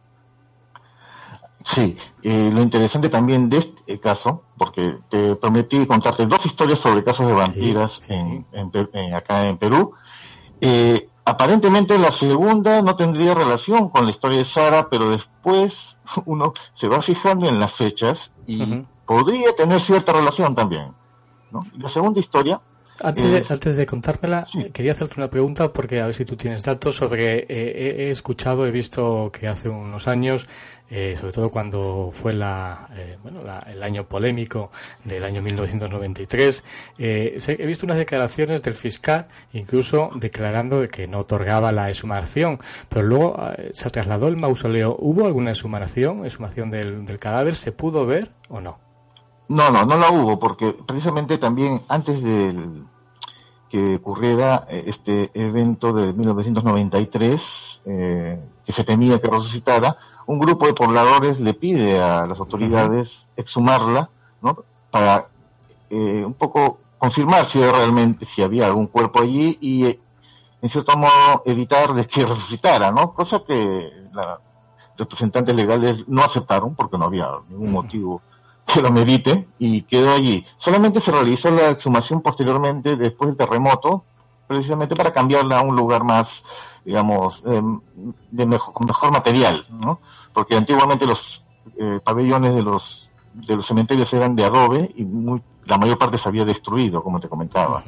[1.64, 7.04] Sí, eh, lo interesante también de este caso, porque te prometí contarte dos historias sobre
[7.04, 9.92] casos de vampiras En, acá en Perú.
[10.60, 16.54] Eh, aparentemente la segunda no tendría relación con la historia de Sara, pero después uno
[16.72, 20.92] se va fijando en las fechas y podría tener cierta relación también.
[21.52, 21.60] ¿no?
[21.78, 22.60] La segunda historia
[23.02, 26.36] antes de, eh, antes de contármela, quería hacerte una pregunta porque a ver si tú
[26.36, 27.46] tienes datos sobre.
[27.48, 30.46] he escuchado, he visto que hace unos años
[30.90, 34.72] eh, sobre todo cuando fue la, eh, bueno, el año polémico
[35.04, 36.64] del año 1993.
[36.98, 42.58] Eh, he visto unas declaraciones del fiscal, incluso declarando de que no otorgaba la exhumación,
[42.88, 43.40] pero luego
[43.72, 44.96] se trasladó el mausoleo.
[44.98, 47.54] ¿Hubo alguna exhumación, exhumación del, del cadáver?
[47.54, 48.89] ¿Se pudo ver o no?
[49.50, 52.84] No, no, no la hubo, porque precisamente también antes del
[53.68, 59.96] que ocurriera este evento de 1993, que se temía que resucitara,
[60.26, 64.08] un grupo de pobladores le pide a las autoridades exhumarla,
[64.40, 64.62] ¿no?
[64.88, 65.26] Para
[65.90, 70.00] eh, un poco confirmar si realmente si había algún cuerpo allí y eh,
[70.62, 73.14] en cierto modo evitar de que resucitara, ¿no?
[73.14, 74.26] Cosa que los
[74.96, 78.22] representantes legales no aceptaron porque no había ningún motivo
[78.72, 80.44] que lo medite y quedó allí.
[80.56, 84.04] Solamente se realizó la exhumación posteriormente después del terremoto,
[84.46, 86.42] precisamente para cambiarla a un lugar más,
[86.84, 87.80] digamos, em,
[88.30, 90.00] de mejor, material, ¿no?
[90.32, 91.42] porque antiguamente los
[91.78, 95.06] eh, pabellones de los de los cementerios eran de adobe y
[95.64, 97.82] la mayor parte se había destruido, como te comentaba.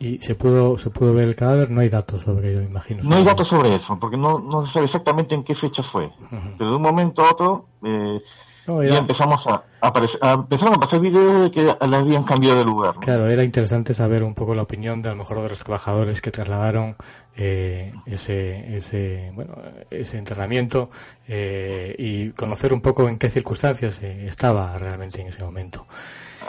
[0.00, 1.70] ¿Y se pudo, se pudo ver el cadáver?
[1.70, 3.02] No hay datos sobre ello, imagino.
[3.04, 6.10] No hay datos sobre eso, porque no, no se sabe exactamente en qué fecha fue.
[6.58, 8.20] Pero de un momento a otro eh,
[8.66, 12.94] y empezamos a, aparecer, empezaron a pasar videos de que le habían cambiado de lugar.
[12.98, 16.22] Claro, era interesante saber un poco la opinión de a lo mejor de los trabajadores
[16.22, 16.96] que trasladaron
[17.36, 19.54] eh, ese, ese, bueno,
[19.90, 20.90] ese enterramiento
[21.28, 25.86] eh, y conocer un poco en qué circunstancias eh, estaba realmente en ese momento.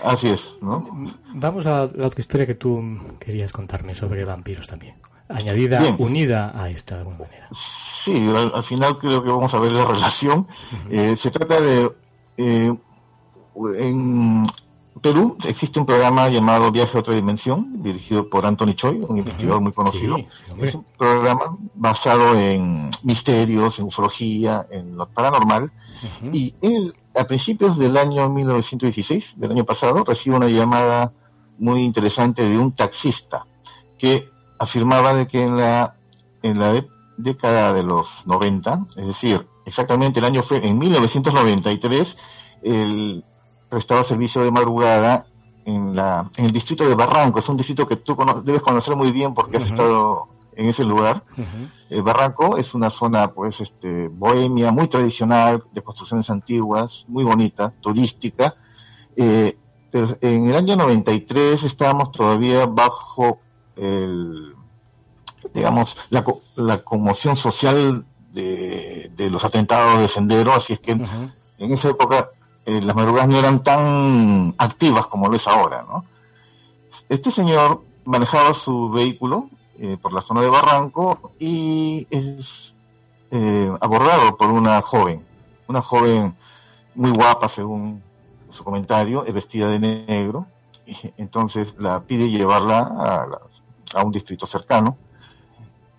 [0.04, 0.86] Así es, ¿no?
[1.34, 4.96] Vamos a la otra historia que tú querías contarme sobre vampiros también.
[5.28, 7.48] Añadida, unida a esta de alguna manera.
[7.52, 10.48] Sí, al, final creo que vamos a ver la relación.
[10.90, 11.92] se trata de
[12.38, 12.76] eh,
[13.78, 14.48] en
[15.02, 19.62] Perú existe un programa llamado Viaje a otra dimensión, dirigido por Anthony Choi, un investigador
[19.62, 20.18] muy conocido.
[20.60, 25.72] es un programa basado en misterios, en ufología, en lo paranormal.
[26.32, 31.12] Y él, a principios del año 1916, del año pasado, recibe una llamada
[31.58, 33.46] muy interesante de un taxista
[33.98, 34.28] que
[34.60, 35.96] afirmaba de que en la,
[36.44, 36.86] en la
[37.18, 42.18] década de los 90, es decir, exactamente el año fue en 1993,
[42.64, 43.24] él
[43.70, 45.26] prestaba servicio de madrugada
[45.66, 47.40] en, la, en el distrito de Barranco.
[47.40, 51.24] Es un distrito que tú debes conocer muy bien porque has estado en ese lugar.
[51.90, 57.74] El Barranco es una zona, pues, este, bohemia, muy tradicional, de construcciones antiguas, muy bonita,
[57.82, 58.56] turística.
[59.16, 59.58] Eh,
[59.92, 63.40] pero en el año 93 estábamos todavía bajo
[63.76, 64.56] el,
[65.54, 66.24] digamos, la,
[66.56, 72.30] la conmoción social de, los atentados de Sendero, así es que en esa época
[72.66, 76.06] eh, las madrugadas no eran tan activas como lo es ahora, ¿no?
[77.08, 79.50] Este señor manejaba su vehículo
[79.80, 82.74] eh, por la zona de Barranco y es
[83.32, 85.24] eh, abordado por una joven,
[85.68, 86.36] una joven
[86.94, 88.02] muy guapa según
[88.52, 90.46] su comentario, vestida de negro,
[91.18, 93.40] entonces la pide llevarla
[93.94, 94.98] a, un distrito cercano.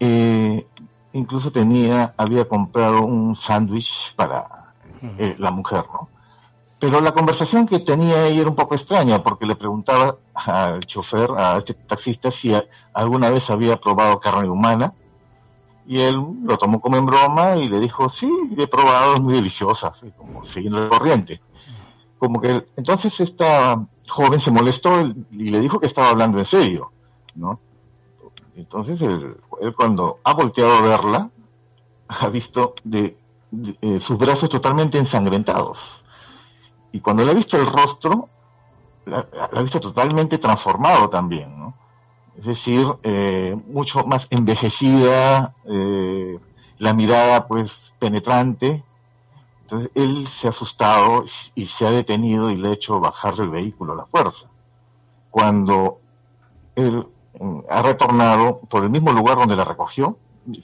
[0.00, 0.66] Eh,
[1.12, 4.72] incluso tenía, había comprado un sándwich para
[5.38, 6.08] la mujer, ¿no?
[6.78, 11.30] Pero la conversación que tenía ella era un poco extraña porque le preguntaba al chofer,
[11.36, 12.54] a este taxista, si
[12.92, 14.92] alguna vez había probado carne humana.
[15.86, 19.34] Y él lo tomó como en broma y le dijo, sí, he probado, es muy
[19.34, 21.40] deliciosa, como siguiendo el corriente.
[22.18, 25.00] Como que entonces esta joven se molestó
[25.30, 26.90] y le dijo que estaba hablando en serio,
[27.36, 27.60] ¿no?
[28.56, 29.36] Entonces él,
[29.76, 31.30] cuando ha volteado a verla,
[32.08, 33.16] ha visto de,
[33.80, 35.78] eh, sus brazos totalmente ensangrentados
[36.96, 38.30] y cuando le ha visto el rostro,
[39.04, 41.74] la, ha visto totalmente transformado también, ¿no?
[42.38, 46.38] Es decir, eh, mucho más envejecida, eh,
[46.78, 48.82] la mirada pues penetrante.
[49.60, 51.24] Entonces él se ha asustado
[51.54, 54.46] y se ha detenido y le ha hecho bajar del vehículo la fuerza.
[55.30, 56.00] Cuando
[56.76, 57.06] él
[57.38, 60.16] mm, ha retornado por el mismo lugar donde la recogió,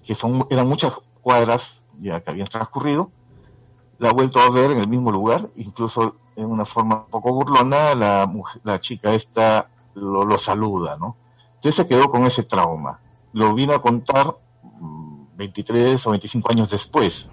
[0.07, 3.11] que son, eran muchas cuadras ya que habían transcurrido,
[3.99, 7.33] la ha vuelto a ver en el mismo lugar, incluso en una forma un poco
[7.33, 8.33] burlona, la,
[8.65, 11.17] la chica esta lo, saluda, ¿no?
[11.57, 12.99] Entonces se quedó con ese trauma.
[13.33, 14.37] Lo vino a contar
[15.37, 17.29] 23 mm, o 25 años después,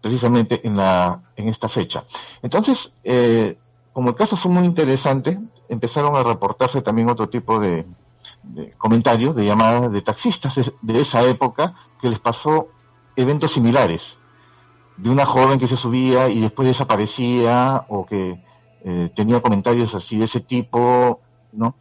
[0.00, 2.04] precisamente en, la, en esta fecha.
[2.42, 3.58] Entonces, eh,
[3.92, 7.86] como el caso fue muy interesante, empezaron a reportarse también otro tipo de,
[8.76, 12.68] comentarios, de llamadas de taxistas de esa época que les pasó
[13.16, 14.17] eventos similares
[14.98, 18.40] de una joven que se subía y después desaparecía o que
[18.84, 21.20] eh, tenía comentarios así de ese tipo,
[21.52, 21.74] ¿no?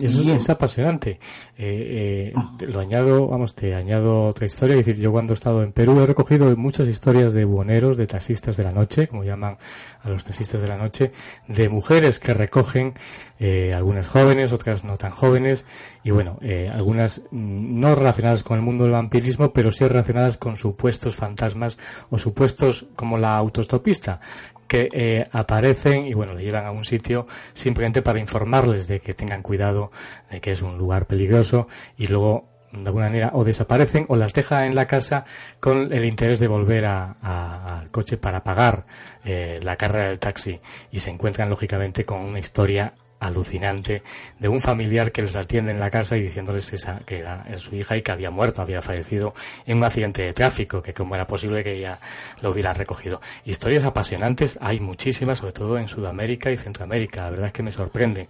[0.00, 1.18] Eso es, apasionante.
[1.58, 4.76] Eh, eh, lo añado, vamos, te añado otra historia.
[4.76, 8.06] Es decir, yo cuando he estado en Perú he recogido muchas historias de buhoneros, de
[8.06, 9.58] taxistas de la noche, como llaman
[10.02, 11.10] a los taxistas de la noche,
[11.48, 12.94] de mujeres que recogen,
[13.40, 15.66] eh, algunas jóvenes, otras no tan jóvenes,
[16.04, 20.56] y bueno, eh, algunas no relacionadas con el mundo del vampirismo, pero sí relacionadas con
[20.56, 21.78] supuestos fantasmas
[22.10, 24.20] o supuestos como la autostopista,
[24.68, 29.14] que eh, aparecen y bueno, le llevan a un sitio simplemente para informarles de que
[29.14, 29.90] tengan cuidado,
[30.30, 34.32] de que es un lugar peligroso y luego de alguna manera o desaparecen o las
[34.32, 35.24] deja en la casa
[35.60, 38.84] con el interés de volver al coche para pagar
[39.24, 40.60] eh, la carrera del taxi.
[40.90, 42.94] Y se encuentran lógicamente con una historia
[43.24, 44.02] alucinante
[44.38, 47.74] de un familiar que les atiende en la casa y diciéndoles esa, que era su
[47.74, 49.34] hija y que había muerto, había fallecido
[49.66, 51.98] en un accidente de tráfico, que cómo era posible que ella
[52.42, 53.20] lo hubiera recogido.
[53.44, 57.72] Historias apasionantes hay muchísimas, sobre todo en Sudamérica y Centroamérica, la verdad es que me
[57.72, 58.28] sorprende.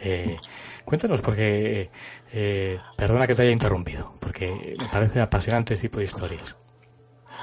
[0.00, 0.36] Eh,
[0.84, 1.90] cuéntanos, porque,
[2.32, 6.56] eh, perdona que te haya interrumpido, porque me parece apasionante este tipo de historias.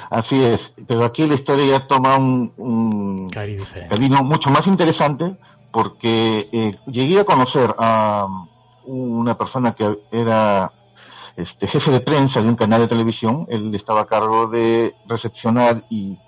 [0.09, 5.37] Así es, pero aquí la historia toma un, un camino mucho más interesante
[5.73, 8.27] porque eh, llegué a conocer a
[8.85, 10.71] una persona que era
[11.35, 15.83] este, jefe de prensa de un canal de televisión, él estaba a cargo de recepcionar
[15.89, 16.19] y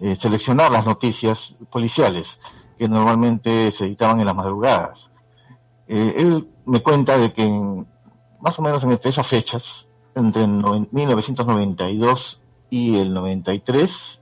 [0.00, 2.38] eh, seleccionar las noticias policiales
[2.78, 5.10] que normalmente se editaban en las madrugadas.
[5.88, 7.48] Eh, él me cuenta de que
[8.38, 12.38] más o menos entre esas fechas, entre 1992
[12.68, 14.20] y el 93,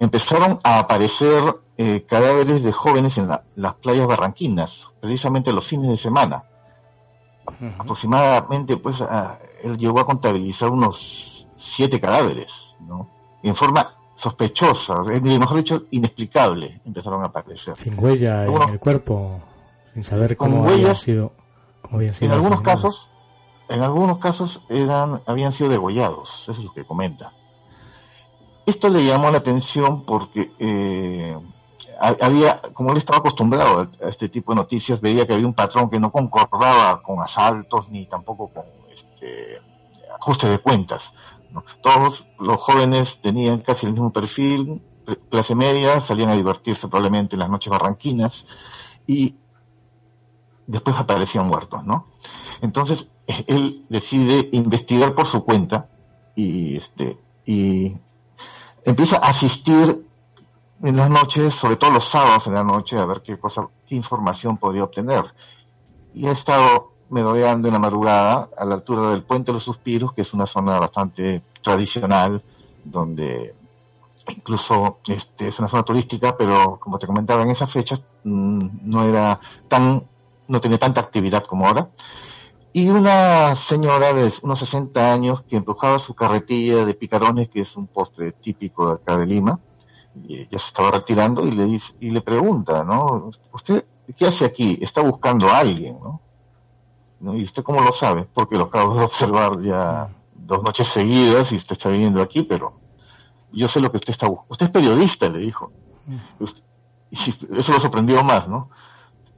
[0.00, 5.96] empezaron a aparecer eh, cadáveres de jóvenes en las playas barranquinas, precisamente los fines de
[5.96, 6.44] semana.
[7.78, 8.96] Aproximadamente, pues,
[9.62, 13.10] él llegó a contabilizar unos siete cadáveres, ¿no?
[13.42, 17.76] En forma sospechosa, mejor dicho, inexplicable, empezaron a aparecer.
[17.76, 19.40] Sin huella en el cuerpo,
[19.92, 21.32] sin saber cómo habían sido,
[21.90, 23.10] En algunos casos,
[23.68, 27.32] en algunos casos eran, habían sido degollados, eso es lo que comenta.
[28.70, 31.36] Esto le llamó la atención porque eh,
[31.98, 35.90] había, como él estaba acostumbrado a, este tipo de noticias, veía que había un patrón
[35.90, 38.62] que no concordaba con asaltos ni tampoco con
[38.94, 39.60] este,
[40.20, 41.12] ajuste de cuentas.
[41.82, 44.80] Todos los jóvenes tenían casi el mismo perfil,
[45.30, 48.46] clase media, salían a divertirse probablemente en las noches barranquinas
[49.04, 49.34] y
[50.68, 52.06] después aparecían muertos, ¿no?
[52.62, 53.08] Entonces
[53.48, 55.88] él decide investigar por su cuenta
[56.36, 57.96] y este y
[58.84, 60.04] empieza a asistir
[60.82, 63.94] en las noches, sobre todo los sábados en la noche, a ver qué cosa, qué
[63.94, 65.24] información podría obtener.
[66.14, 70.12] Y he estado merodeando en la madrugada a la altura del Puente de los Suspiros,
[70.12, 72.42] que es una zona bastante tradicional,
[72.84, 73.54] donde
[74.28, 79.04] incluso este, es una zona turística, pero como te comentaba, en esas fechas mm, no
[79.04, 80.04] era tan
[80.50, 81.88] no tenía tanta actividad como ahora.
[82.72, 87.76] Y una señora de unos 60 años que empujaba su carretilla de picarones, que es
[87.76, 89.58] un postre típico de acá de Lima,
[90.14, 93.32] y ya se estaba retirando y le dice, y le pregunta, ¿no?
[93.52, 93.84] ¿Usted
[94.16, 94.78] qué hace aquí?
[94.80, 97.36] Está buscando a alguien, ¿no?
[97.36, 98.26] ¿Y usted cómo lo sabe?
[98.32, 102.80] Porque lo acabo de observar ya dos noches seguidas y usted está viniendo aquí, pero
[103.52, 104.52] yo sé lo que usted está buscando.
[104.52, 105.72] Usted es periodista, le dijo.
[107.10, 108.70] y eso lo sorprendió más, ¿no?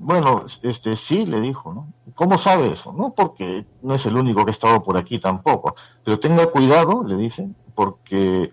[0.04, 1.86] Bueno, este sí, le dijo, ¿no?
[2.16, 2.92] ¿Cómo sabe eso?
[2.92, 5.76] No, porque no es el único que ha estado por aquí tampoco.
[6.02, 8.52] Pero tenga cuidado, le dice, porque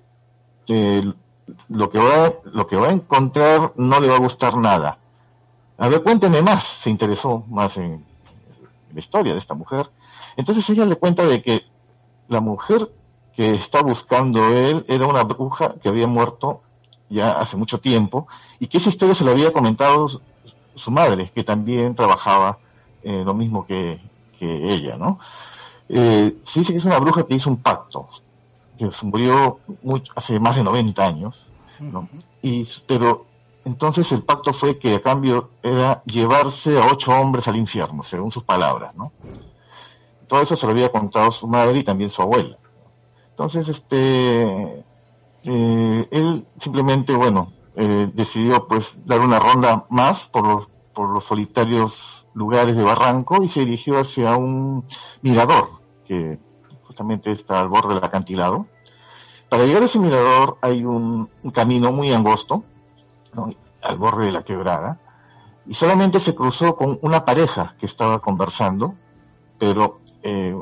[0.67, 1.13] eh,
[1.69, 4.99] lo, que va, lo que va a encontrar no le va a gustar nada.
[5.79, 8.05] A ver, cuénteme más, se interesó más en
[8.93, 9.89] la historia de esta mujer.
[10.37, 11.63] Entonces ella le cuenta de que
[12.27, 12.91] la mujer
[13.35, 16.61] que está buscando él era una bruja que había muerto
[17.09, 18.27] ya hace mucho tiempo
[18.59, 20.21] y que esa historia se lo había comentado
[20.79, 22.57] su madre, que también trabajaba
[23.03, 23.99] eh, lo mismo que,
[24.41, 25.19] ella, ¿no?
[25.89, 28.07] Eh, se dice que es una bruja que hizo un pacto,
[28.77, 29.59] que se murió
[30.15, 31.47] hace más de 90 años,
[31.79, 32.07] ¿no?
[32.41, 33.25] y, pero
[33.65, 38.31] entonces el pacto fue que a cambio era llevarse a ocho hombres al infierno, según
[38.31, 39.11] sus palabras, ¿no?
[40.27, 42.57] Todo eso se lo había contado su madre y también su abuela.
[43.31, 44.83] Entonces, este,
[45.43, 47.51] eh, él simplemente, bueno,
[47.81, 53.41] eh, decidió pues dar una ronda más por los, por los solitarios lugares de Barranco
[53.41, 54.83] y se dirigió hacia un
[55.21, 56.37] mirador que
[56.83, 58.67] justamente está al borde del acantilado.
[59.47, 62.65] Para llegar a ese mirador hay un, camino muy angosto,
[63.81, 64.99] al borde de la quebrada,
[65.65, 68.95] y solamente se cruzó con una pareja que estaba conversando,
[69.57, 70.53] pero eh,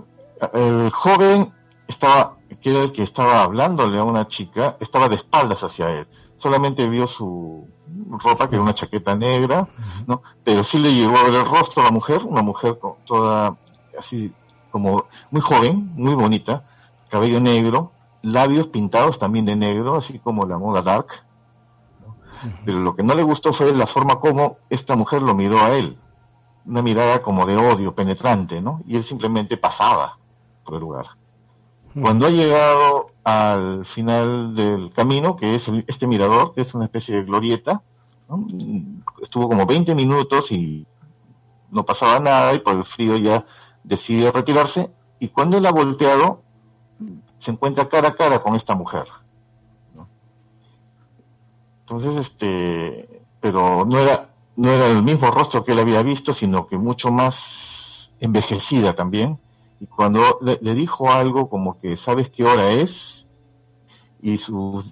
[0.53, 1.51] el joven
[1.87, 6.07] estaba, que era el que estaba hablándole a una chica, estaba de espaldas hacia él
[6.37, 7.67] solamente vio su
[8.09, 9.67] ropa, que era una chaqueta negra,
[10.05, 10.21] ¿no?
[10.43, 13.57] Pero sí le llegó a ver el rostro a la mujer, una mujer toda
[13.97, 14.33] así
[14.71, 16.63] como muy joven, muy bonita,
[17.09, 21.07] cabello negro, labios pintados también de negro, así como la moda dark.
[22.65, 25.75] Pero lo que no le gustó fue la forma como esta mujer lo miró a
[25.75, 25.97] él,
[26.65, 28.81] una mirada como de odio penetrante, ¿no?
[28.85, 30.17] Y él simplemente pasaba
[30.63, 31.07] por el lugar.
[32.01, 37.15] Cuando ha llegado al final del camino, que es este mirador, que es una especie
[37.15, 37.81] de glorieta,
[39.21, 40.85] estuvo como 20 minutos y
[41.71, 43.45] no pasaba nada y por el frío ya
[43.83, 44.91] decide retirarse.
[45.19, 46.43] Y cuando él ha volteado
[47.39, 49.05] se encuentra cara a cara con esta mujer.
[51.79, 56.67] Entonces, este, pero no era, no era el mismo rostro que él había visto, sino
[56.67, 59.39] que mucho más envejecida también
[59.79, 63.27] y cuando le, dijo algo como que sabes qué hora es
[64.21, 64.83] y su,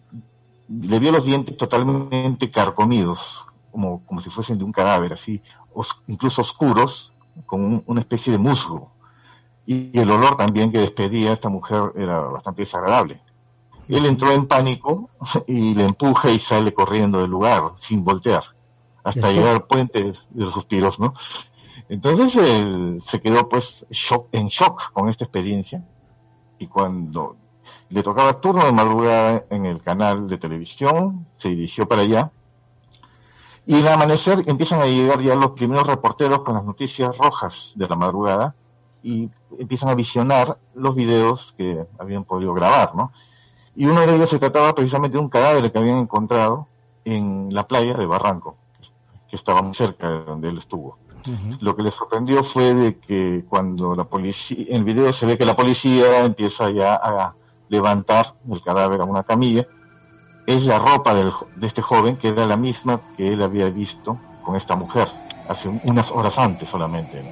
[0.69, 5.41] le vio los dientes totalmente carcomidos como, como si fuesen de un cadáver así
[6.07, 7.13] incluso oscuros
[7.45, 8.91] con una especie de musgo.
[9.65, 13.21] Y, el olor también que despedía esta mujer era bastante desagradable.
[13.89, 15.09] Él entró en pánico
[15.47, 18.43] y le empuja y sale corriendo del lugar sin voltear
[19.03, 21.13] hasta llegar al puente de los suspiros no
[21.89, 23.85] entonces él se quedó pues
[24.31, 25.83] en shock con esta experiencia
[26.57, 27.37] y cuando
[27.89, 32.31] le tocaba turno de madrugada en el canal de televisión, se dirigió para allá
[33.65, 37.87] y al amanecer empiezan a llegar ya los primeros reporteros con las noticias rojas de
[37.87, 38.55] la madrugada
[39.01, 39.29] y
[39.59, 43.11] empiezan a visionar los videos que habían podido grabar, ¿no?
[43.75, 46.67] Y uno de ellos se trataba precisamente de un cadáver que habían encontrado
[47.03, 48.55] en la playa de Barranco,
[49.29, 50.97] que estaba muy cerca de donde él estuvo.
[51.59, 55.37] Lo que le sorprendió fue de que cuando la policía, en el video se ve
[55.37, 57.33] que la policía empieza ya a
[57.69, 59.65] levantar el cadáver a una camilla,
[60.45, 61.31] es la ropa de
[61.67, 65.09] este joven que era la misma que él había visto con esta mujer
[65.47, 67.23] hace unas horas antes solamente.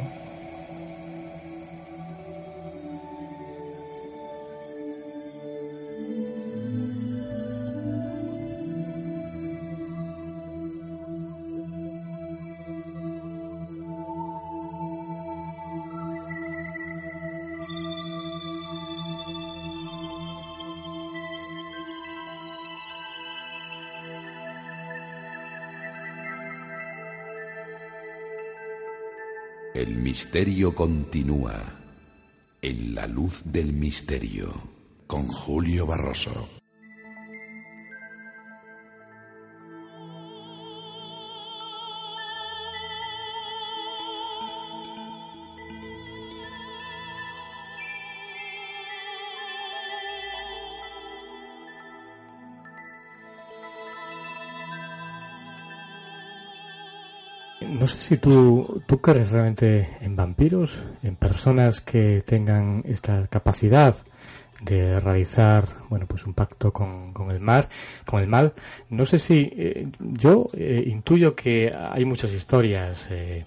[30.13, 31.55] Misterio continúa
[32.61, 34.53] en la luz del misterio
[35.07, 36.62] con Julio Barroso.
[57.69, 63.95] No sé si tú, tú crees realmente en vampiros, en personas que tengan esta capacidad
[64.61, 67.67] de realizar bueno pues un pacto con, con el mar
[68.05, 68.53] con el mal.
[68.89, 73.45] No sé si eh, yo eh, intuyo que hay muchas historias eh,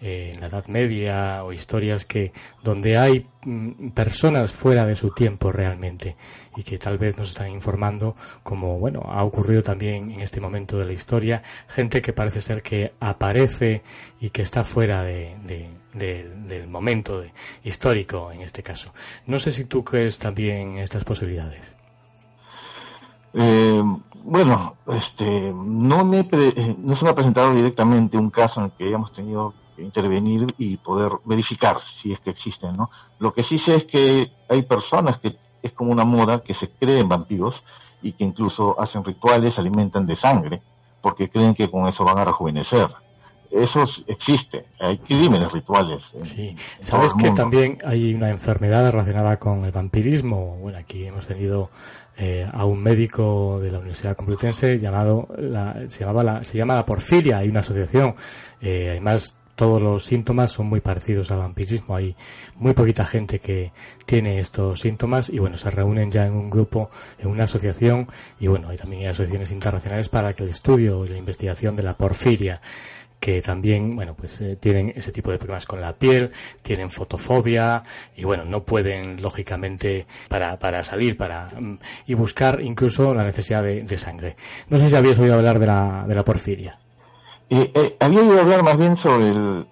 [0.00, 5.10] eh, en la Edad Media o historias que donde hay mm, personas fuera de su
[5.10, 6.16] tiempo realmente
[6.56, 10.78] y que tal vez nos están informando como bueno ha ocurrido también en este momento
[10.78, 13.82] de la historia gente que parece ser que aparece
[14.20, 15.36] y que está fuera de,
[15.92, 17.24] del momento
[17.64, 18.92] histórico en este caso.
[19.26, 21.76] No sé si tú crees también estas posibilidades.
[23.34, 23.82] Eh,
[24.24, 28.72] bueno, este, no, me eh, no se me ha presentado directamente un caso en el
[28.72, 32.90] que hayamos tenido intervenir y poder verificar si es que existen, ¿no?
[33.18, 36.70] Lo que sí sé es que hay personas que es como una moda que se
[36.70, 37.62] creen vampiros
[38.02, 40.62] y que incluso hacen rituales, se alimentan de sangre,
[41.00, 42.88] porque creen que con eso van a rejuvenecer.
[43.50, 46.02] Eso existe, hay crímenes rituales.
[46.24, 50.56] sí, sabes que también hay una enfermedad relacionada con el vampirismo.
[50.56, 51.70] Bueno, aquí hemos tenido
[52.18, 56.74] eh, a un médico de la Universidad Complutense llamado, la, se llamaba la, se llama
[56.74, 58.16] la porfiria, hay una asociación,
[58.60, 61.96] eh, además todos los síntomas son muy parecidos al vampirismo.
[61.96, 62.14] Hay
[62.56, 63.72] muy poquita gente que
[64.04, 68.06] tiene estos síntomas y bueno, se reúnen ya en un grupo, en una asociación
[68.38, 71.96] y bueno, hay también asociaciones internacionales para que el estudio y la investigación de la
[71.96, 72.60] porfiria
[73.18, 76.30] que también, bueno, pues eh, tienen ese tipo de problemas con la piel,
[76.60, 77.82] tienen fotofobia
[78.14, 83.62] y bueno, no pueden lógicamente para, para salir para mm, y buscar incluso la necesidad
[83.62, 84.36] de, de, sangre.
[84.68, 86.78] No sé si habías oído hablar de la, de la porfiria.
[87.48, 89.66] Eh, eh, había ido a hablar más bien sobre el,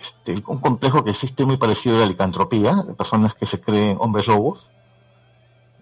[0.00, 4.28] este, un complejo que existe muy parecido a la licantropía, personas que se creen hombres
[4.28, 4.70] lobos,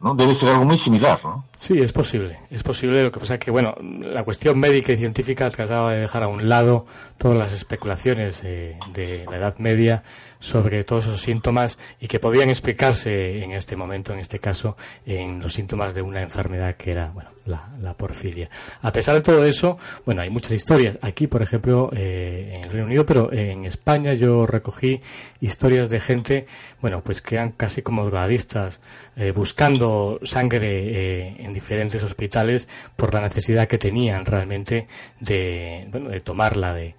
[0.01, 0.15] ¿no?
[0.15, 1.45] Debe ser algo muy similar, ¿no?
[1.57, 3.05] Sí, es posible, es posible.
[3.05, 6.29] Lo que pasa es que, bueno, la cuestión médica y científica trataba de dejar a
[6.29, 6.87] un lado
[7.19, 10.03] todas las especulaciones eh, de la Edad Media
[10.41, 14.77] sobre todos esos síntomas y que podían explicarse en este momento, en este caso,
[15.07, 18.49] en los síntomas de una enfermedad que era, bueno, la, la porfiria.
[18.81, 19.77] A pesar de todo eso,
[20.07, 20.99] bueno, hay muchas historias.
[21.03, 25.03] Aquí, por ejemplo, eh, en el Reino Unido, pero en España yo recogí
[25.41, 26.47] historias de gente,
[26.81, 28.81] bueno, pues que eran casi como drogadistas,
[29.17, 32.67] eh, buscando sangre eh, en diferentes hospitales
[32.97, 34.87] por la necesidad que tenían realmente
[35.21, 36.95] de, bueno, de tomarla, de,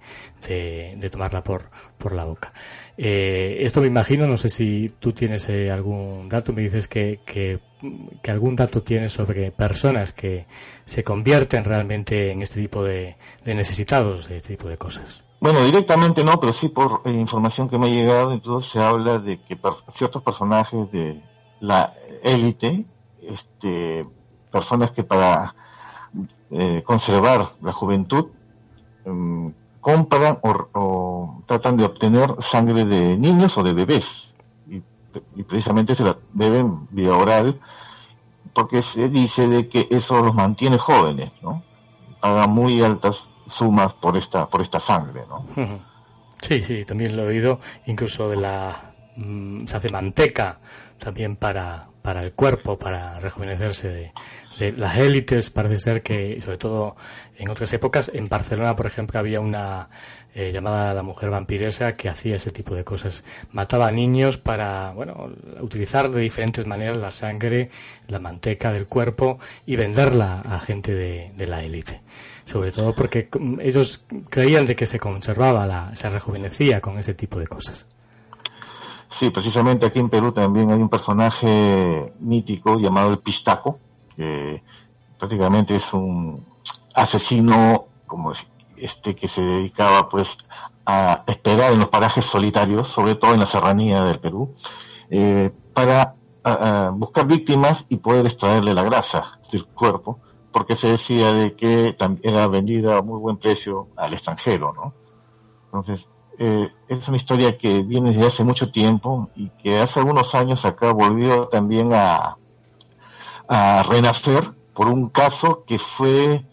[0.46, 2.52] de, de tomarla por, por la boca.
[2.96, 7.20] Eh, esto me imagino, no sé si tú tienes eh, algún dato, me dices que,
[7.24, 7.60] que,
[8.30, 10.46] algún dato tienes sobre personas que
[10.84, 15.26] se convierten realmente en este tipo de, necesitados, este tipo de cosas.
[15.40, 19.18] Bueno, directamente no, pero sí por eh, información que me ha llegado, entonces se habla
[19.18, 19.58] de que
[19.90, 21.20] ciertos personajes de
[21.60, 22.84] la élite,
[23.22, 24.02] este,
[24.50, 25.54] personas que para
[26.50, 28.26] eh, conservar la juventud,
[29.06, 29.52] um,
[29.82, 34.32] compran o, o, tratan de obtener sangre de niños o de bebés
[34.70, 34.80] y,
[35.42, 37.60] precisamente se la beben vía oral
[38.54, 41.62] porque se dice de que eso los mantiene jóvenes, ¿no?
[42.20, 45.44] Pagan muy altas sumas por esta por esta sangre, ¿no?
[46.42, 50.58] Sí, sí, también lo he oído, incluso de la mmm, se hace manteca
[50.98, 54.12] también para para el cuerpo, para rejuvenecerse de,
[54.70, 56.94] las élites, parece ser que, sobre todo
[57.36, 59.88] en otras épocas, en Barcelona, por ejemplo, había una
[60.34, 63.24] eh, llamada la mujer vampiresa que hacía ese tipo de cosas.
[63.50, 67.70] Mataba a niños para, bueno, utilizar de diferentes maneras la sangre,
[68.06, 72.02] la manteca del cuerpo y venderla a gente de, de la élite.
[72.44, 73.28] Sobre todo porque
[73.60, 77.86] ellos creían de que se conservaba, la, se rejuvenecía con ese tipo de cosas.
[79.18, 83.78] Sí, precisamente aquí en Perú también hay un personaje mítico llamado el Pistaco,
[85.18, 86.44] prácticamente es un
[86.94, 88.32] asesino como
[88.76, 90.36] este que se dedicaba pues
[90.84, 94.54] a esperar en los parajes solitarios, sobre todo en la serranía del Perú,
[95.10, 96.16] eh, para
[96.94, 100.18] buscar víctimas y poder extraerle la grasa del cuerpo,
[100.50, 104.92] porque se decía de que era vendida a muy buen precio al extranjero, ¿no?
[105.66, 106.08] Entonces,
[106.38, 110.64] eh, es una historia que viene desde hace mucho tiempo y que hace algunos años
[110.64, 112.36] acá volvió también a,
[113.54, 116.46] a renacer por un caso que fue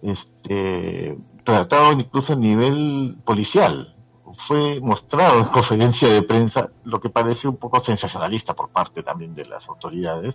[0.00, 3.94] este, tratado incluso a nivel policial.
[4.38, 9.34] Fue mostrado en conferencia de prensa, lo que parece un poco sensacionalista por parte también
[9.34, 10.34] de las autoridades,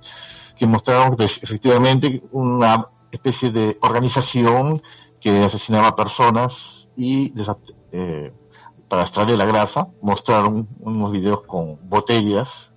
[0.56, 4.80] que mostraron que efectivamente una especie de organización
[5.20, 7.34] que asesinaba personas y
[7.92, 8.32] eh,
[8.88, 12.72] para extraer la grasa, mostraron unos videos con botellas,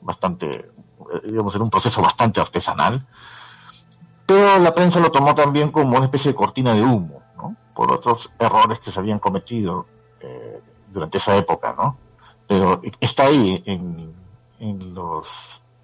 [0.00, 0.70] bastante,
[1.24, 3.06] digamos, en un proceso bastante artesanal,
[4.26, 7.56] pero la prensa lo tomó también como una especie de cortina de humo, ¿no?
[7.74, 9.86] por otros errores que se habían cometido
[10.20, 10.60] eh,
[10.92, 11.96] durante esa época, ¿no?
[12.48, 14.14] Pero está ahí en,
[14.60, 15.28] en los,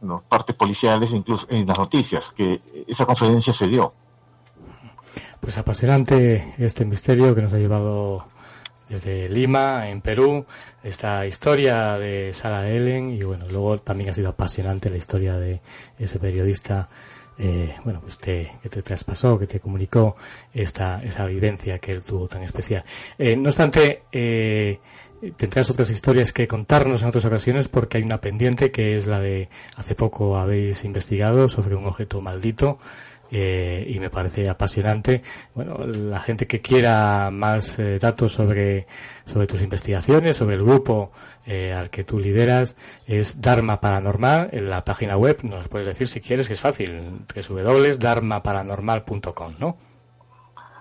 [0.00, 3.92] los partes policiales, incluso en las noticias, que esa conferencia se dio.
[5.40, 8.26] Pues apasionante este misterio que nos ha llevado
[8.88, 10.46] desde Lima, en Perú,
[10.82, 15.60] esta historia de Sara Ellen y bueno, luego también ha sido apasionante la historia de
[15.98, 16.88] ese periodista
[17.38, 20.16] eh, bueno, pues te, que te traspasó, que te comunicó
[20.52, 22.84] esta, esa vivencia que él tuvo tan especial.
[23.18, 24.78] Eh, no obstante, eh,
[25.36, 29.20] tendrás otras historias que contarnos en otras ocasiones porque hay una pendiente que es la
[29.20, 32.78] de hace poco habéis investigado sobre un objeto maldito
[33.34, 35.22] eh, y me parece apasionante.
[35.54, 38.86] Bueno, la gente que quiera más eh, datos sobre,
[39.24, 41.12] sobre tus investigaciones, sobre el grupo
[41.46, 42.76] eh, al que tú lideras,
[43.06, 45.38] es Dharma Paranormal en la página web.
[45.44, 49.78] Nos puedes decir si quieres, que es fácil, www.dharmaparanormal.com, ¿no?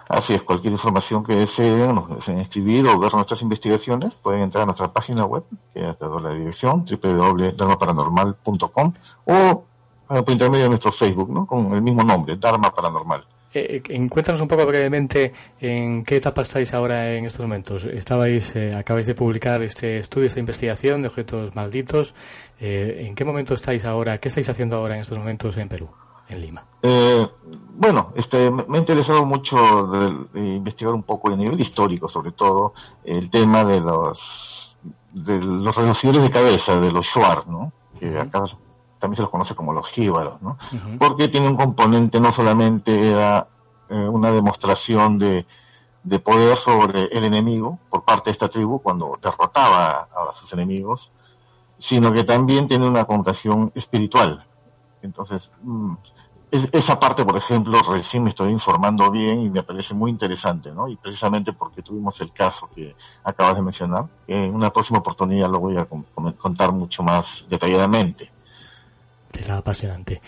[0.09, 4.65] Así es, cualquier información que deseen, deseen escribir o ver nuestras investigaciones, pueden entrar a
[4.65, 8.91] nuestra página web, que ha dado la dirección, www.dharmaparanormal.com,
[9.23, 9.63] o
[10.19, 11.45] por intermedio de nuestro Facebook, ¿no?
[11.45, 13.25] Con el mismo nombre, Dharma Paranormal.
[13.53, 17.85] Eh, encuéntranos un poco brevemente en qué etapa estáis ahora en estos momentos.
[17.85, 22.15] Estabais, eh, acabáis de publicar este estudio, esta investigación de objetos malditos.
[22.59, 24.19] Eh, ¿En qué momento estáis ahora?
[24.19, 25.89] ¿Qué estáis haciendo ahora en estos momentos en Perú,
[26.29, 26.63] en Lima?
[26.81, 27.27] Eh,
[27.75, 32.31] bueno, este, me ha interesado mucho de, de investigar un poco de nivel histórico, sobre
[32.31, 34.77] todo el tema de los
[35.13, 37.71] de los reductores de cabeza, de los shuar, ¿no?
[37.99, 38.45] Que acá
[39.01, 40.57] también se los conoce como los jíbaros, ¿no?
[40.99, 43.47] Porque tiene un componente, no solamente era
[43.89, 45.45] eh, una demostración de,
[46.03, 51.11] de poder sobre el enemigo por parte de esta tribu cuando derrotaba a sus enemigos,
[51.77, 54.45] sino que también tiene una connotación espiritual.
[55.01, 55.93] Entonces, mm,
[56.51, 60.71] es- esa parte, por ejemplo, recién me estoy informando bien y me parece muy interesante,
[60.73, 60.87] ¿no?
[60.89, 65.59] Y precisamente porque tuvimos el caso que acabas de mencionar, en una próxima oportunidad lo
[65.59, 65.87] voy a
[66.37, 68.31] contar mucho más detalladamente.
[69.33, 70.21] Será apasionante.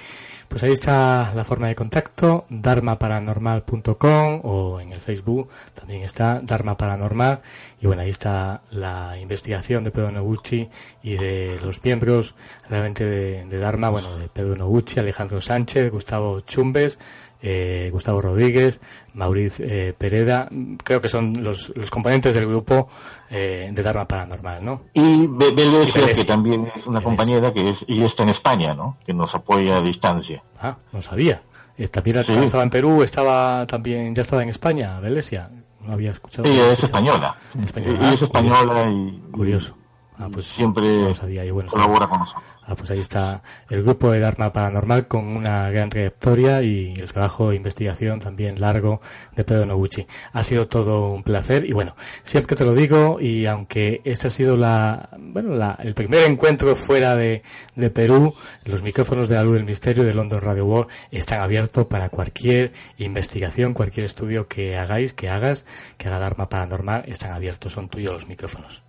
[0.47, 6.77] Pues ahí está la forma de contacto, dharmaparanormal.com o en el Facebook también está Dharma
[6.77, 7.41] Paranormal
[7.81, 10.69] y bueno, ahí está la investigación de Pedro Noguchi
[11.01, 12.35] y de los miembros
[12.69, 16.99] realmente de, de Dharma, bueno, de Pedro Noguchi, Alejandro Sánchez, Gustavo Chumbes,
[17.43, 18.79] eh, Gustavo Rodríguez,
[19.13, 20.49] Mauriz eh, Pereda,
[20.83, 22.87] creo que son los, los componentes del grupo
[23.29, 24.81] eh, de Dharma Paranormal, ¿no?
[24.93, 26.07] Y Belesia.
[26.13, 28.97] que también es una compañera que es, y está en España, ¿no?
[29.05, 30.41] Que nos apoya a distancia.
[30.61, 31.43] Ah, no sabía.
[31.77, 32.31] Eh, También Sí.
[32.33, 35.49] estaba en Perú, estaba también, ya estaba en España, Belesia.
[35.81, 36.47] No había escuchado.
[36.47, 36.85] Ella no es escuchado.
[37.03, 37.35] española.
[37.61, 37.97] Española.
[37.99, 39.75] Ella Ah, es española y, Curioso.
[40.23, 41.53] Ah, pues siempre no lo sabía yo.
[41.53, 42.45] Bueno, colabora con nosotros.
[42.65, 47.11] Ah, pues ahí está el grupo de Dharma Paranormal con una gran trayectoria y el
[47.11, 49.01] trabajo de investigación también largo
[49.35, 50.07] de Pedro Noguchi.
[50.31, 51.93] Ha sido todo un placer y bueno,
[52.23, 56.23] siempre que te lo digo y aunque este ha sido la, bueno, la, el primer
[56.23, 57.43] encuentro fuera de,
[57.75, 61.87] de Perú, los micrófonos de la luz del misterio de London Radio World están abiertos
[61.87, 65.65] para cualquier investigación, cualquier estudio que hagáis, que hagas,
[65.97, 68.83] que haga Dharma Paranormal, están abiertos, son tuyos los micrófonos.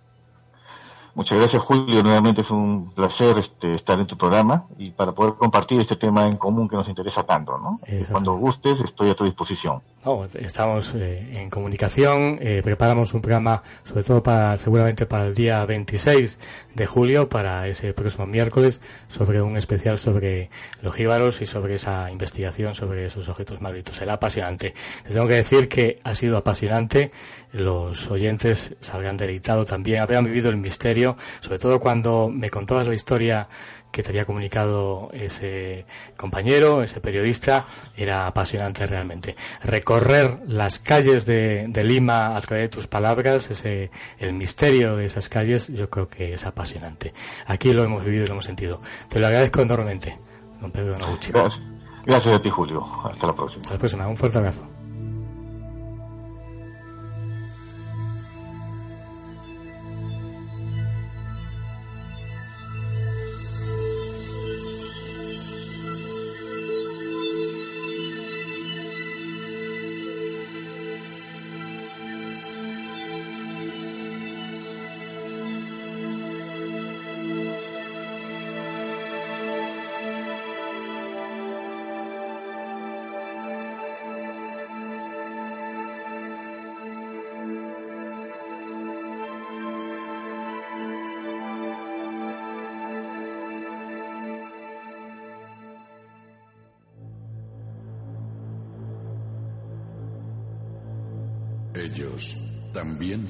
[1.15, 2.03] Muchas gracias, Julio.
[2.03, 6.27] Nuevamente es un placer este, estar en tu programa y para poder compartir este tema
[6.27, 7.79] en común que nos interesa tanto, ¿no?
[8.11, 9.81] Cuando gustes, estoy a tu disposición.
[10.03, 15.33] No, estamos eh, en comunicación, eh, preparamos un programa sobre todo para seguramente para el
[15.33, 16.37] día 26
[16.75, 20.49] de julio, para ese próximo miércoles, sobre un especial sobre
[20.81, 23.95] los jíbaros y sobre esa investigación sobre esos objetos malditos.
[23.95, 24.73] Será apasionante.
[25.05, 27.11] Les tengo que decir que ha sido apasionante,
[27.51, 31.04] los oyentes se habrán deleitado también, habrán vivido el misterio,
[31.41, 33.47] sobre todo cuando me contabas la historia
[33.95, 35.85] que te había comunicado ese
[36.17, 39.37] compañero, ese periodista, era apasionante realmente.
[39.63, 45.05] Recorrer las calles de, de Lima a través de tus palabras, ese, el misterio de
[45.05, 47.13] esas calles, yo creo que es apasionante.
[47.47, 48.81] Aquí lo hemos vivido y lo hemos sentido.
[49.07, 50.19] Te lo agradezco enormemente,
[50.59, 51.31] don Pedro Noguchi.
[51.31, 51.63] Gracias,
[52.05, 52.85] gracias a ti, Julio.
[53.05, 53.61] Hasta la próxima.
[53.61, 54.07] Hasta la próxima.
[54.09, 54.74] Un fuerte abrazo.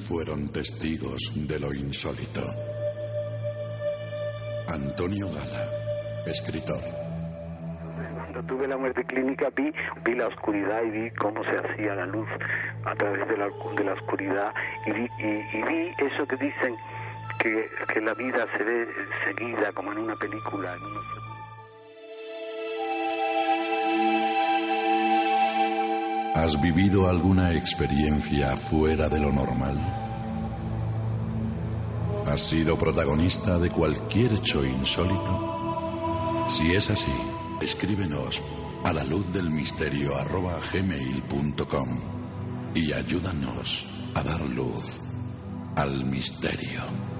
[0.06, 2.42] Fueron testigos de lo insólito.
[4.68, 5.68] Antonio Gala,
[6.26, 6.80] escritor.
[8.14, 9.72] Cuando tuve la muerte clínica vi,
[10.04, 12.28] vi la oscuridad y vi cómo se hacía la luz
[12.84, 14.54] a través de la, de la oscuridad
[14.86, 16.76] y vi, y, vi eso que dicen
[17.40, 18.86] que, que, la vida se ve
[19.24, 20.72] seguida como en una película.
[20.72, 21.15] En
[26.36, 29.74] ¿Has vivido alguna experiencia fuera de lo normal?
[32.26, 36.44] ¿Has sido protagonista de cualquier hecho insólito?
[36.50, 37.14] Si es así,
[37.62, 38.42] escríbenos
[38.84, 40.12] a la luz del misterio
[40.74, 41.88] gmail.com
[42.74, 45.00] y ayúdanos a dar luz
[45.74, 47.15] al misterio.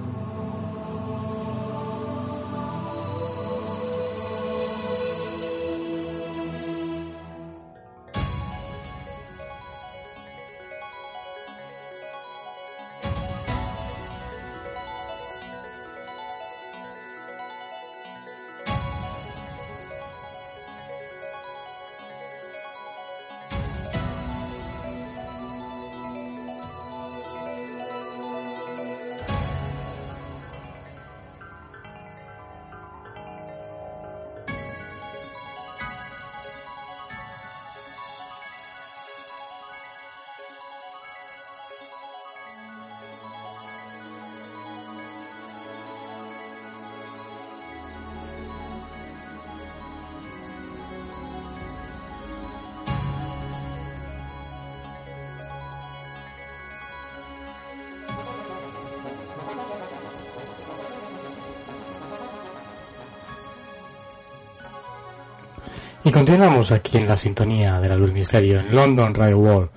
[66.07, 69.69] Y continuamos aquí en la sintonía de la Luz Misterio en London Radio World,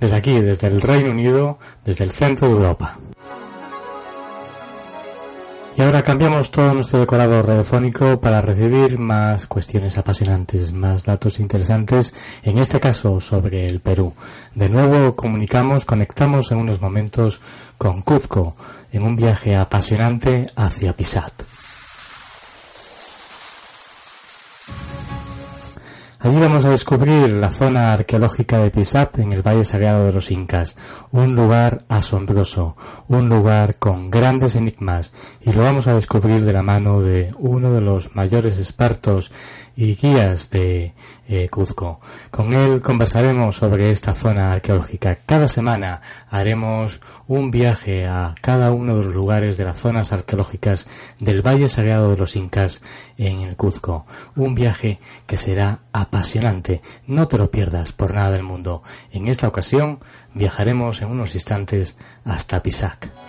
[0.00, 2.98] desde aquí, desde el Reino Unido, desde el centro de Europa.
[5.76, 12.12] Y ahora cambiamos todo nuestro decorado radiofónico para recibir más cuestiones apasionantes, más datos interesantes,
[12.42, 14.12] en este caso sobre el Perú.
[14.56, 17.40] De nuevo comunicamos, conectamos en unos momentos
[17.78, 18.56] con Cuzco,
[18.90, 21.55] en un viaje apasionante hacia Pisat.
[26.26, 30.32] Allí vamos a descubrir la zona arqueológica de Pisat en el Valle Sagrado de los
[30.32, 30.74] Incas,
[31.12, 36.64] un lugar asombroso, un lugar con grandes enigmas, y lo vamos a descubrir de la
[36.64, 39.30] mano de uno de los mayores expertos
[39.76, 40.94] y guías de
[41.28, 42.00] eh, Cuzco.
[42.30, 45.18] Con él conversaremos sobre esta zona arqueológica.
[45.26, 46.00] Cada semana
[46.30, 50.86] haremos un viaje a cada uno de los lugares de las zonas arqueológicas
[51.18, 52.82] del Valle Sagrado de los Incas
[53.18, 54.06] en el Cuzco.
[54.36, 56.82] Un viaje que será apasionante.
[57.06, 58.82] No te lo pierdas por nada del mundo.
[59.10, 60.00] En esta ocasión
[60.34, 63.25] viajaremos en unos instantes hasta Pisac.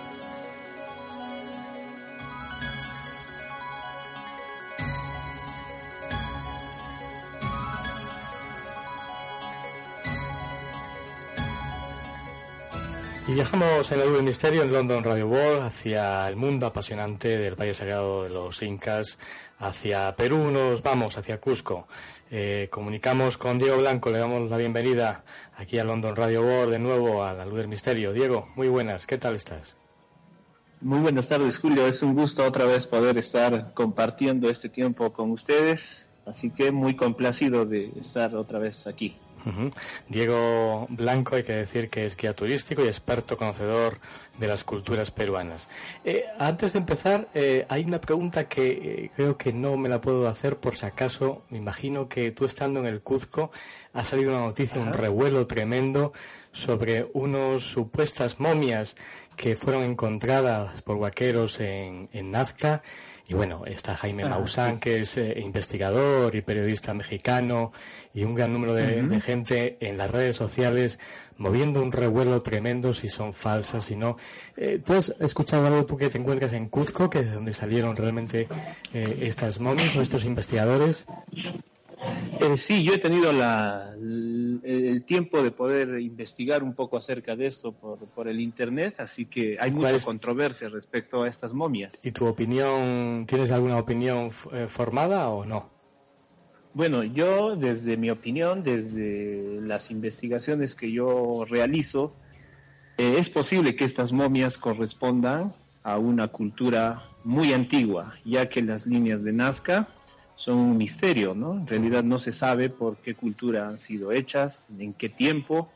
[13.28, 17.56] Y viajamos en el del misterio en London Radio World hacia el mundo apasionante del
[17.56, 19.18] Valle Sagrado de los Incas,
[19.58, 21.86] hacia Perú, nos vamos hacia Cusco.
[22.30, 25.24] Eh, comunicamos con Diego Blanco, le damos la bienvenida
[25.58, 28.14] aquí a London Radio World de nuevo a la luz del misterio.
[28.14, 29.76] Diego, muy buenas, ¿qué tal estás?
[30.80, 31.86] Muy buenas tardes, Julio.
[31.86, 36.96] Es un gusto otra vez poder estar compartiendo este tiempo con ustedes, así que muy
[36.96, 39.18] complacido de estar otra vez aquí.
[40.08, 43.98] Diego Blanco, hay que decir que es guía turístico y experto conocedor
[44.38, 45.68] de las culturas peruanas.
[46.04, 50.00] Eh, antes de empezar, eh, hay una pregunta que eh, creo que no me la
[50.00, 51.42] puedo hacer por si acaso.
[51.50, 53.50] Me imagino que tú estando en el Cuzco
[53.92, 56.12] ha salido una noticia, un revuelo tremendo
[56.52, 58.96] sobre unas supuestas momias
[59.36, 62.82] que fueron encontradas por vaqueros en, en Nazca
[63.28, 67.72] y bueno, está Jaime ah, Maussan, que es eh, investigador y periodista mexicano,
[68.14, 70.98] y un gran número de, gente en las redes sociales
[71.36, 74.16] moviendo un revuelo tremendo si son falsas, si no.
[74.56, 77.52] Eh, ¿Tú has escuchado algo tú que te encuentras en Cuzco, que es de donde
[77.52, 78.48] salieron realmente
[78.94, 81.04] eh, estas momias o estos investigadores?
[82.40, 87.46] Eh, sí, yo he tenido la, el, tiempo de poder investigar un poco acerca de
[87.46, 91.98] esto por, el Internet, así que hay mucha controversia respecto a estas momias.
[92.02, 95.70] ¿Y tu opinión, tienes alguna opinión eh, formada o no?
[96.74, 102.14] Bueno, yo desde mi opinión, desde las investigaciones que yo realizo,
[102.98, 108.86] eh, es posible que estas momias correspondan a una cultura muy antigua, ya que las
[108.86, 109.88] líneas de Nazca
[110.38, 111.54] son un misterio, ¿no?
[111.54, 115.68] En realidad no se sabe por qué cultura han sido hechas, en qué tiempo,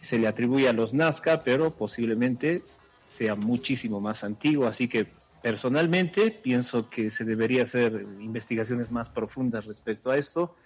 [0.00, 2.62] se le atribuye a los Nazca, pero posiblemente
[3.08, 5.06] sea muchísimo más antiguo, así que
[5.42, 10.56] personalmente pienso que se debería hacer investigaciones más profundas respecto a esto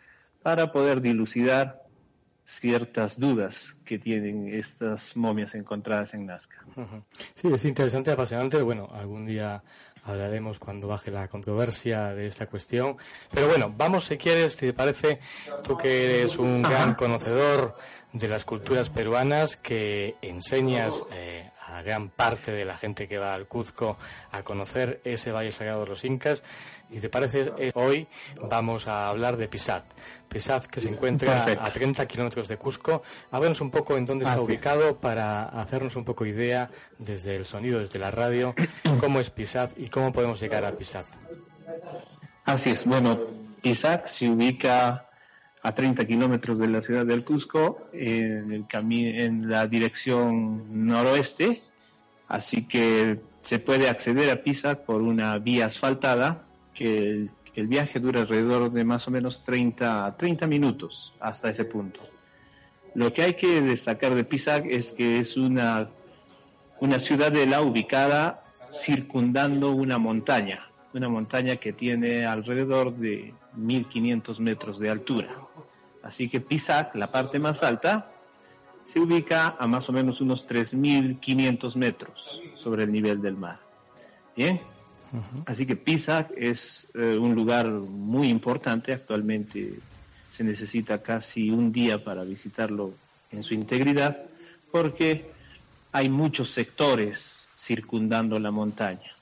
[0.45, 1.83] para poder dilucidar
[2.45, 6.65] ciertas dudas que tienen estas momias encontradas en Nazca.
[7.35, 8.61] Sí, es interesante, apasionante.
[8.63, 9.63] Bueno, algún día
[10.05, 12.97] hablaremos cuando baje la controversia de esta cuestión.
[13.33, 15.21] Pero bueno, vamos si quieres, si te parece,
[15.63, 17.77] tú que eres un gran conocedor
[18.13, 23.35] de las culturas peruanas, que enseñas eh, a gran parte de la gente que va
[23.35, 23.97] al Cuzco
[24.31, 26.43] a conocer ese Valle Sagrado de los Incas.
[26.91, 28.07] Y te parece, eh, hoy
[28.49, 29.85] vamos a hablar de Pisat.
[30.29, 33.03] Pisat que se encuentra a 30 kilómetros de Cusco.
[33.31, 37.81] Háblanos un poco en dónde está ubicado para hacernos un poco idea desde el sonido,
[37.81, 38.55] desde la radio,
[39.01, 41.07] cómo es Pisat y cómo podemos llegar a Pisat.
[42.45, 42.85] Así es.
[42.85, 43.19] Bueno,
[43.63, 45.07] Pisat se ubica
[45.65, 51.63] a 30 kilómetros de la ciudad del Cusco, en, el en la dirección noroeste,
[52.29, 56.44] así que se puede acceder a Pisa por una vía asfaltada,
[56.75, 62.01] que el, viaje dura alrededor de más o menos 30, 30 minutos hasta ese punto.
[62.95, 65.89] Lo que hay que destacar de Pisac es que es una,
[66.81, 74.91] una ciudadela ubicada circundando una montaña, una montaña que tiene alrededor de 1500 metros de
[74.91, 75.29] altura.
[76.03, 78.11] Así que Pisac, la parte más alta,
[78.85, 83.59] se ubica a más o menos unos 3.500 metros sobre el nivel del mar.
[84.37, 84.61] Bien,
[85.47, 88.93] así que Pisac es eh, un lugar muy importante.
[88.93, 89.75] Actualmente
[90.31, 92.95] se necesita casi un día para visitarlo
[93.31, 94.23] en su integridad
[94.71, 95.31] porque
[95.93, 99.13] hay muchos sectores circundando la montaña.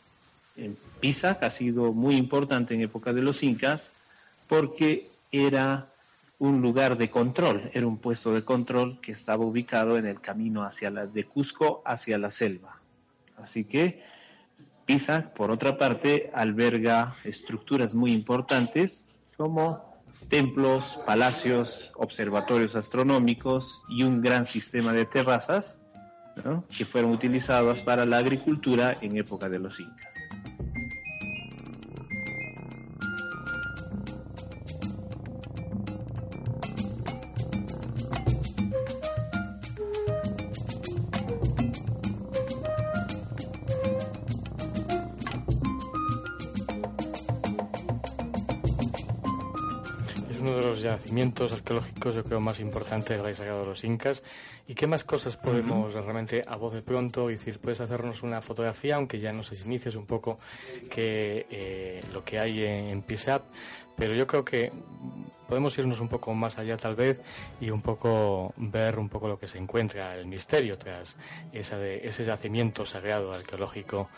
[1.00, 3.88] Pisac ha sido muy importante en época de los incas
[4.48, 5.88] porque era
[6.38, 10.64] un lugar de control, era un puesto de control que estaba ubicado en el camino
[10.64, 12.80] hacia la, de Cusco hacia la selva.
[13.36, 14.02] Así que
[14.92, 19.06] Pisa, por otra parte, alberga estructuras muy importantes
[19.38, 25.80] como templos, palacios, observatorios astronómicos y un gran sistema de terrazas
[26.76, 30.11] que fueron utilizadas para la agricultura en época de los incas.
[50.82, 54.22] Yacimientos arqueológicos, yo creo, más importantes del Valle Sagrado de los Incas.
[54.66, 58.96] ¿Y qué más cosas podemos realmente, a voz de pronto, decir, puedes hacernos una fotografía,
[58.96, 60.38] aunque ya nos inicies un poco
[60.90, 63.42] que eh, lo que hay en, Pisap,
[63.96, 64.72] pero yo creo que
[65.48, 67.20] podemos irnos un poco más allá tal vez
[67.60, 71.16] y un poco ver un poco lo que se encuentra, el misterio tras
[71.52, 74.08] esa de, ese yacimiento sagrado arqueológico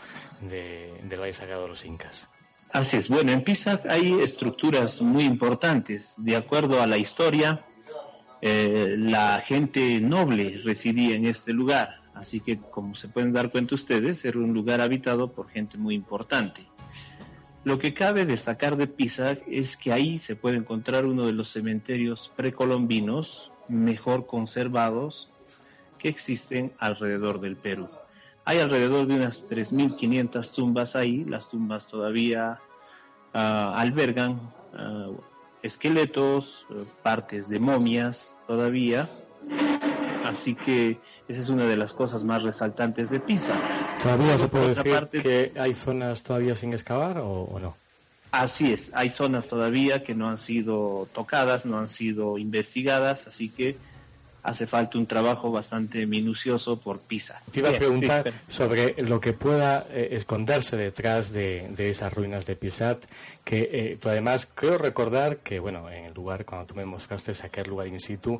[0.41, 2.29] de, del Valle Sagrado de los Incas.
[2.75, 3.07] Así es.
[3.07, 6.13] Bueno, en Pisa hay estructuras muy importantes.
[6.17, 7.63] De acuerdo a la historia,
[8.41, 12.01] eh, la gente noble residía en este lugar.
[12.13, 15.95] Así que, como se pueden dar cuenta ustedes, era un lugar habitado por gente muy
[15.95, 16.67] importante.
[17.63, 21.47] Lo que cabe destacar de Pisa es que ahí se puede encontrar uno de los
[21.47, 25.29] cementerios precolombinos mejor conservados
[25.97, 27.87] que existen alrededor del Perú.
[28.47, 31.23] Hay alrededor de unas 3.500 tumbas ahí.
[31.23, 32.59] Las tumbas todavía
[33.35, 34.39] albergan
[34.73, 35.09] ah,
[35.63, 39.09] esqueletos, eh, partes de momias todavía.
[40.25, 43.53] Así que esa es una de las cosas más resaltantes de Pisa.
[44.01, 47.75] ¿Todavía se puede decir que hay zonas todavía sin excavar o no?
[48.31, 53.47] Así es, hay zonas todavía que no han sido tocadas, no han sido investigadas, así
[53.47, 53.77] que
[54.45, 57.41] hace falta un trabajo bastante minucioso por PISA.
[57.51, 62.55] Te iba a preguntar sobre lo que pueda eh, esconderse detrás de, esas ruinas de
[62.55, 63.03] Pisat,
[63.43, 67.31] que eh, tú además creo recordar que, bueno, en el lugar, cuando tú me mostraste
[67.43, 68.39] aquel lugar in situ,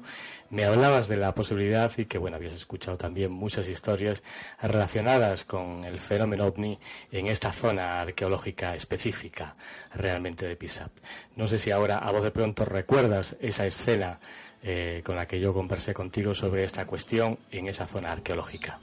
[0.51, 4.21] me hablabas de la posibilidad y que, bueno, habías escuchado también muchas historias
[4.61, 6.77] relacionadas con el fenómeno ovni
[7.11, 9.55] en esta zona arqueológica específica
[9.95, 10.91] realmente de Pisat.
[11.35, 14.19] No sé si ahora a vos de pronto recuerdas esa escena
[14.67, 18.79] eh, con la que yo conversé contigo sobre esta cuestión en esa zona arqueológica.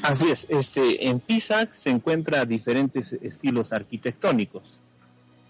[0.00, 4.80] Así es, este, en Pisac se encuentran diferentes estilos arquitectónicos,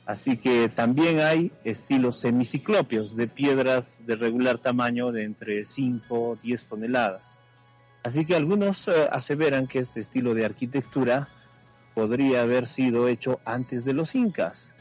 [0.06, 6.36] así que también hay estilos semiciclopios de piedras de regular tamaño de entre 5 o
[6.42, 7.38] 10 toneladas.
[8.02, 11.28] Así que algunos eh, aseveran que este estilo de arquitectura
[11.94, 14.72] podría haber sido hecho antes de los incas,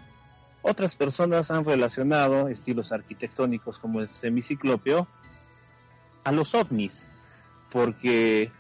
[0.68, 5.08] otras personas han relacionado estilos arquitectónicos como el semiciclopio
[6.24, 7.08] a los ovnis,
[7.70, 8.52] porque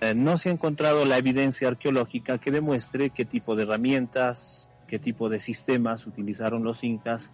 [0.00, 5.00] eh, no se ha encontrado la evidencia arqueológica que demuestre qué tipo de herramientas, qué
[5.00, 7.32] tipo de sistemas utilizaron los incas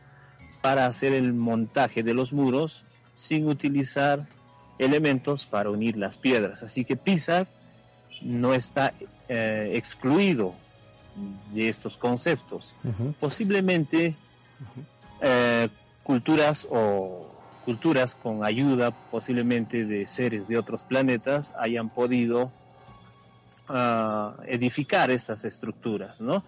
[0.63, 2.87] para hacer el montaje de los muros
[3.17, 4.27] sin utilizar
[4.79, 6.63] elementos para unir las piedras.
[6.63, 7.47] Así que Pisa
[8.23, 8.95] no está
[9.29, 10.55] eh, excluido
[11.53, 12.75] de estos conceptos.
[13.19, 14.15] Posiblemente
[15.21, 15.69] eh,
[16.03, 17.27] culturas o
[17.65, 22.51] culturas con ayuda posiblemente de seres de otros planetas hayan podido
[23.69, 26.45] ah, edificar estas estructuras, ¿no?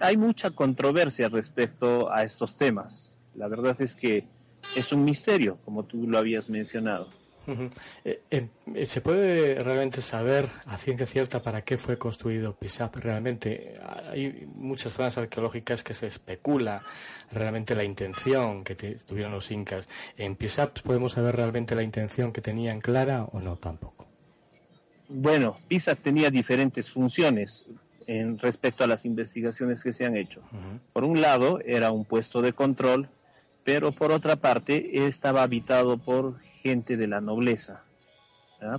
[0.00, 3.16] Hay mucha controversia respecto a estos temas.
[3.36, 4.26] La verdad es que
[4.74, 7.08] es un misterio, como tú lo habías mencionado.
[8.04, 13.72] Eh, eh, ¿Se puede realmente saber a ciencia cierta para qué fue construido Pisap realmente?
[14.10, 16.82] Hay muchas zonas arqueológicas que se especula
[17.30, 19.88] realmente la intención que tuvieron los incas.
[20.16, 24.06] ¿En Pisap podemos saber realmente la intención que tenían clara o no tampoco?
[25.08, 27.66] Bueno, Pisap tenía diferentes funciones
[28.06, 30.42] en respecto a las investigaciones que se han hecho.
[30.92, 33.08] Por un lado, era un puesto de control,
[33.64, 37.82] pero por otra parte, estaba habitado por gente de la nobleza.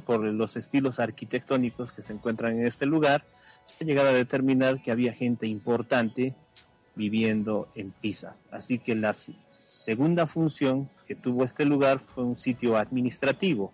[0.06, 3.26] Por los estilos arquitectónicos que se encuentran en este lugar,
[3.66, 6.34] se ha llegado a determinar que había gente importante
[6.96, 8.36] viviendo en Pisa.
[8.52, 13.74] Así que la segunda función que tuvo este lugar fue un sitio administrativo,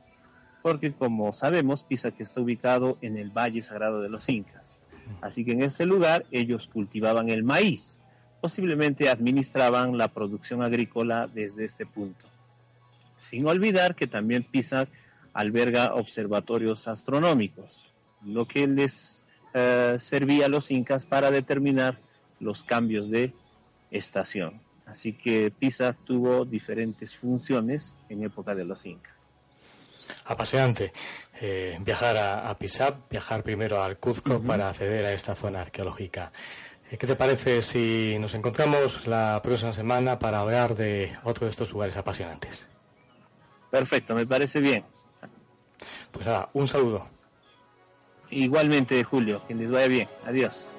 [0.64, 4.80] porque como sabemos, Pisa que está ubicado en el Valle Sagrado de los Incas.
[5.22, 8.00] Así que en este lugar ellos cultivaban el maíz,
[8.42, 12.26] posiblemente administraban la producción agrícola desde este punto.
[13.18, 14.90] Sin olvidar que también Pisac
[15.34, 17.86] alberga observatorios astronómicos,
[18.26, 22.00] lo que les eh, servía a los incas para determinar
[22.40, 23.34] los cambios de
[23.92, 24.62] estación.
[24.86, 29.14] Así que Pisac tuvo diferentes funciones en época de los incas.
[30.26, 30.92] Apasionante
[31.42, 32.58] eh, viajar a, a,
[33.10, 36.32] viajar primero al Cuzco para acceder a esta zona arqueológica.
[36.92, 41.52] Eh, ¿Qué te parece si nos encontramos la próxima semana para hablar de otro de
[41.52, 42.68] estos lugares apasionantes?
[43.70, 44.84] Perfecto, me parece bien.
[46.12, 47.08] Pues nada, un saludo.
[48.32, 50.08] Igualmente, Julio, que les vaya bien.
[50.26, 50.70] Adiós.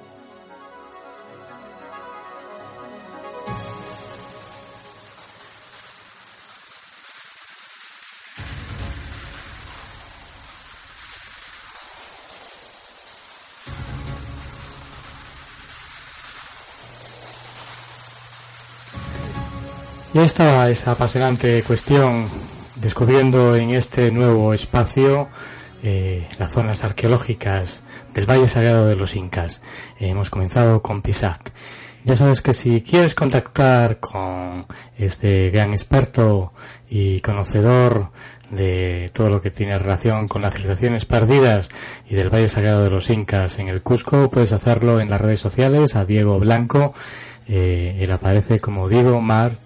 [20.13, 22.27] Y esta esa apasionante cuestión
[22.75, 25.29] descubriendo en este nuevo espacio
[25.85, 29.63] eh, las zonas arqueológicas del Valle Sagrado de los Incas.
[30.01, 31.53] hemos comenzado con Pisac.
[32.03, 34.67] Ya sabes que si quieres contactar con
[34.99, 36.55] este gran experto
[36.89, 38.11] y conocedor
[38.51, 41.69] de todo lo que tiene relación con las civilizaciones perdidas
[42.09, 45.39] y del Valle Sagrado de los Incas en el Cusco, puedes hacerlo en las redes
[45.39, 46.95] sociales a Diego Blanco.
[47.47, 49.61] Eh, él aparece como Diego Mart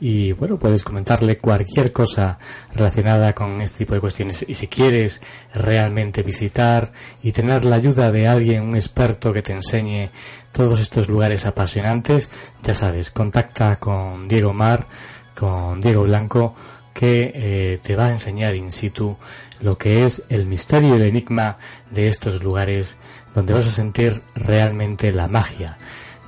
[0.00, 2.38] y bueno, puedes comentarle cualquier cosa
[2.74, 4.44] relacionada con este tipo de cuestiones.
[4.46, 5.22] Y si quieres
[5.54, 6.92] realmente visitar
[7.22, 10.10] y tener la ayuda de alguien, un experto que te enseñe
[10.52, 12.28] todos estos lugares apasionantes,
[12.62, 14.86] ya sabes, contacta con Diego Mar,
[15.34, 16.54] con Diego Blanco,
[16.92, 19.16] que eh, te va a enseñar in situ
[19.60, 21.58] lo que es el misterio y el enigma
[21.90, 22.96] de estos lugares
[23.34, 25.76] donde vas a sentir realmente la magia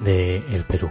[0.00, 0.90] del Perú.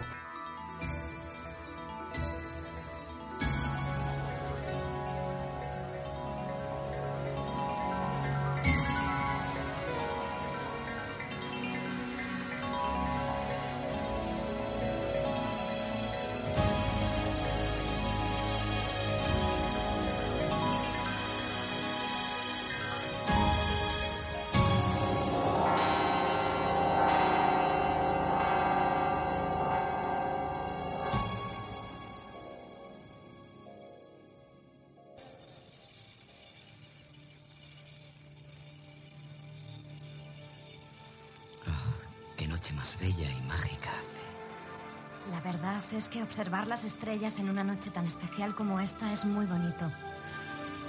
[46.77, 49.83] Las estrellas en una noche tan especial como esta es muy bonito.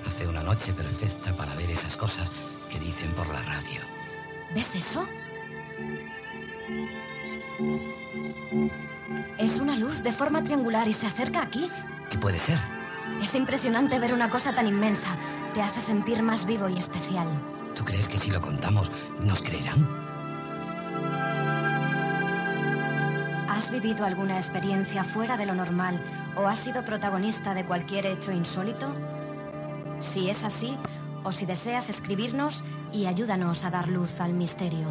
[0.07, 3.81] Hace una noche perfecta para ver esas cosas que dicen por la radio.
[4.55, 5.07] ¿Ves eso?
[9.39, 11.71] Es una luz de forma triangular y se acerca aquí.
[12.11, 12.61] ¿Qué puede ser?
[13.23, 15.17] Es impresionante ver una cosa tan inmensa.
[15.55, 17.29] Te hace sentir más vivo y especial.
[17.75, 20.08] ¿Tú crees que si lo contamos nos creerán?
[23.59, 26.01] ¿Has vivido alguna experiencia fuera de lo normal
[26.37, 28.95] o has sido protagonista de cualquier hecho insólito?
[29.99, 30.79] si es así
[31.25, 32.63] o si deseas escribirnos
[32.93, 34.87] y ayúdanos a dar luz al misterio.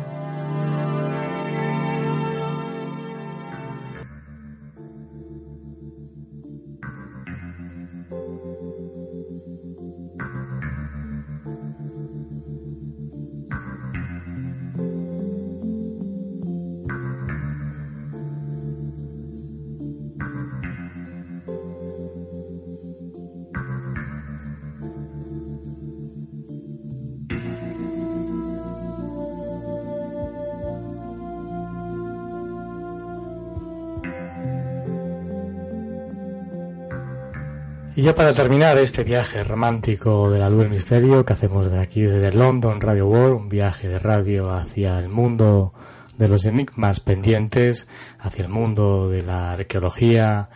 [37.97, 41.79] Y ya para terminar este viaje romántico de la luz del misterio que hacemos de
[41.79, 45.73] aquí desde London Radio World, un viaje de radio hacia el mundo
[46.15, 47.87] de los enigmas pendientes,
[48.19, 50.49] hacia el mundo de la arqueología,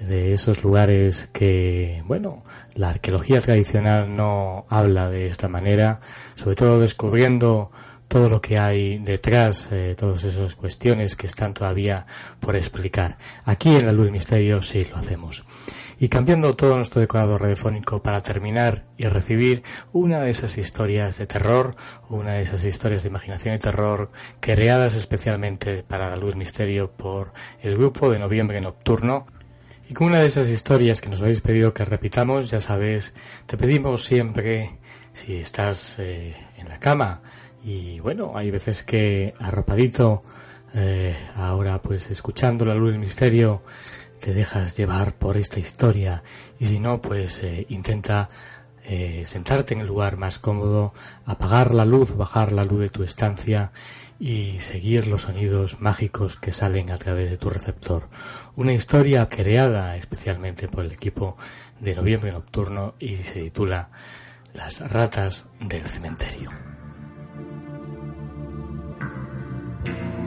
[0.00, 2.42] de esos lugares que, bueno,
[2.74, 6.00] la arqueología tradicional no habla de esta manera,
[6.34, 7.70] sobre todo descubriendo
[8.12, 12.04] todo lo que hay detrás, eh, todas esas cuestiones que están todavía
[12.40, 13.16] por explicar.
[13.46, 15.44] Aquí en la luz misterio sí lo hacemos.
[15.98, 19.62] Y cambiando todo nuestro decorado radiofónico para terminar y recibir
[19.94, 21.70] una de esas historias de terror,
[22.10, 24.10] una de esas historias de imaginación y terror
[24.40, 27.32] creadas especialmente para la luz misterio por
[27.62, 29.26] el grupo de Noviembre Nocturno.
[29.88, 33.14] Y con una de esas historias que nos habéis pedido que repitamos, ya sabes,
[33.46, 34.80] te pedimos siempre,
[35.14, 37.22] si estás eh, en la cama,
[37.64, 40.22] y bueno, hay veces que arropadito,
[40.74, 43.62] eh, ahora pues escuchando la luz del misterio,
[44.18, 46.22] te dejas llevar por esta historia
[46.58, 48.28] y si no, pues eh, intenta
[48.84, 50.92] eh, sentarte en el lugar más cómodo,
[51.24, 53.72] apagar la luz, bajar la luz de tu estancia
[54.18, 58.08] y seguir los sonidos mágicos que salen a través de tu receptor.
[58.56, 61.36] Una historia creada especialmente por el equipo
[61.80, 63.90] de Noviembre Nocturno y se titula
[64.54, 66.71] Las ratas del cementerio.
[69.84, 70.21] Thank you.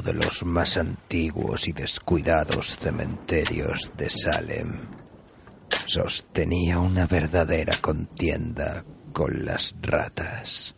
[0.00, 4.72] De los más antiguos y descuidados cementerios de Salem,
[5.86, 10.74] sostenía una verdadera contienda con las ratas.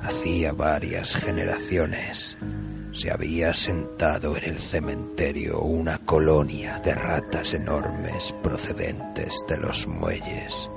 [0.00, 2.36] Hacía varias generaciones
[2.94, 10.70] se había sentado en el cementerio una colonia de ratas enormes procedentes de los muelles.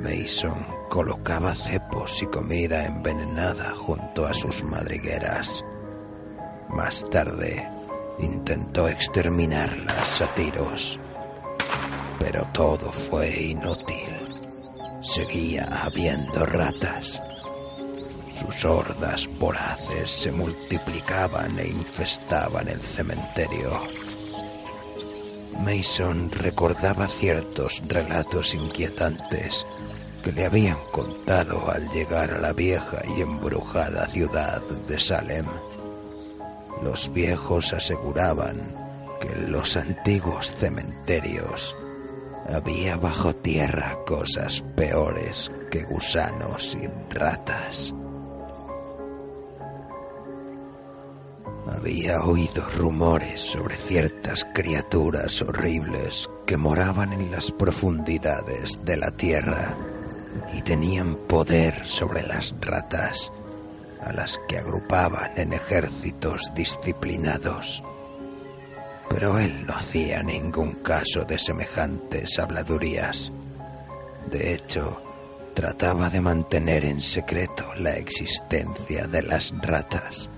[0.00, 5.64] Mason colocaba cepos y comida envenenada junto a sus madrigueras.
[6.68, 7.66] Más tarde
[8.18, 10.98] intentó exterminarlas a tiros,
[12.18, 14.28] pero todo fue inútil.
[15.00, 17.22] Seguía habiendo ratas.
[18.34, 23.80] Sus hordas voraces se multiplicaban e infestaban el cementerio.
[25.60, 29.66] Mason recordaba ciertos relatos inquietantes
[30.22, 35.46] que le habían contado al llegar a la vieja y embrujada ciudad de Salem.
[36.82, 38.74] Los viejos aseguraban
[39.20, 41.76] que en los antiguos cementerios
[42.48, 47.94] había bajo tierra cosas peores que gusanos y ratas.
[51.66, 59.76] Había oído rumores sobre ciertas criaturas horribles que moraban en las profundidades de la tierra
[60.52, 63.32] y tenían poder sobre las ratas,
[64.00, 67.82] a las que agrupaban en ejércitos disciplinados.
[69.08, 73.32] Pero él no hacía ningún caso de semejantes habladurías.
[74.30, 75.02] De hecho,
[75.54, 80.30] trataba de mantener en secreto la existencia de las ratas.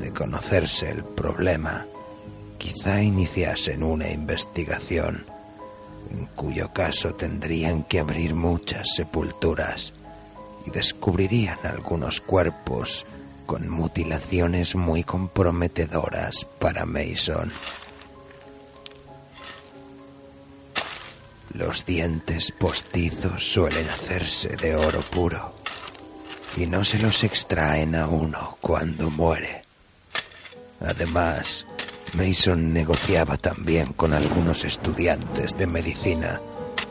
[0.00, 1.84] De conocerse el problema,
[2.58, 5.24] quizá iniciasen una investigación
[6.10, 9.94] en cuyo caso tendrían que abrir muchas sepulturas
[10.66, 13.06] y descubrirían algunos cuerpos
[13.46, 17.52] con mutilaciones muy comprometedoras para Mason.
[21.54, 25.54] Los dientes postizos suelen hacerse de oro puro
[26.56, 29.62] y no se los extraen a uno cuando muere.
[30.80, 31.66] Además,
[32.14, 36.40] Mason negociaba también con algunos estudiantes de medicina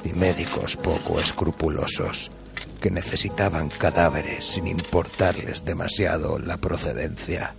[0.03, 2.31] y médicos poco escrupulosos
[2.79, 7.55] que necesitaban cadáveres sin importarles demasiado la procedencia.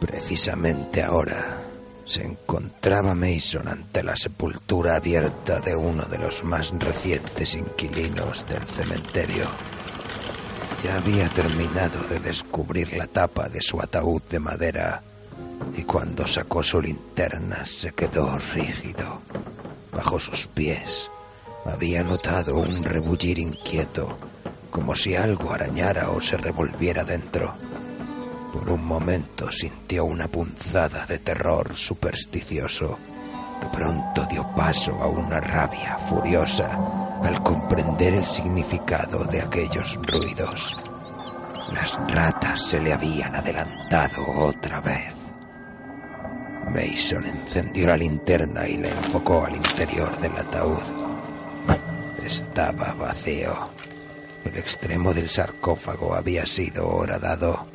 [0.00, 1.58] Precisamente ahora
[2.04, 8.62] se encontraba Mason ante la sepultura abierta de uno de los más recientes inquilinos del
[8.62, 9.44] cementerio.
[10.82, 15.02] Ya había terminado de descubrir la tapa de su ataúd de madera
[15.76, 19.20] y cuando sacó su linterna se quedó rígido.
[19.92, 21.10] Bajo sus pies
[21.64, 24.16] había notado un rebullir inquieto,
[24.70, 27.54] como si algo arañara o se revolviera dentro.
[28.52, 32.98] Por un momento sintió una punzada de terror supersticioso
[33.60, 36.78] que pronto dio paso a una rabia furiosa
[37.22, 40.74] al comprender el significado de aquellos ruidos.
[41.72, 45.15] Las ratas se le habían adelantado otra vez.
[46.66, 50.82] Mason encendió la linterna y la enfocó al interior del ataúd.
[52.24, 53.70] Estaba vacío.
[54.44, 57.66] El extremo del sarcófago había sido horadado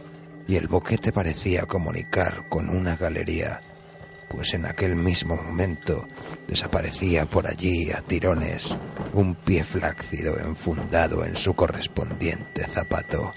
[0.48, 3.62] y el boquete parecía comunicar con una galería,
[4.28, 6.08] pues en aquel mismo momento
[6.48, 8.76] desaparecía por allí a tirones
[9.14, 13.34] un pie flácido enfundado en su correspondiente zapato.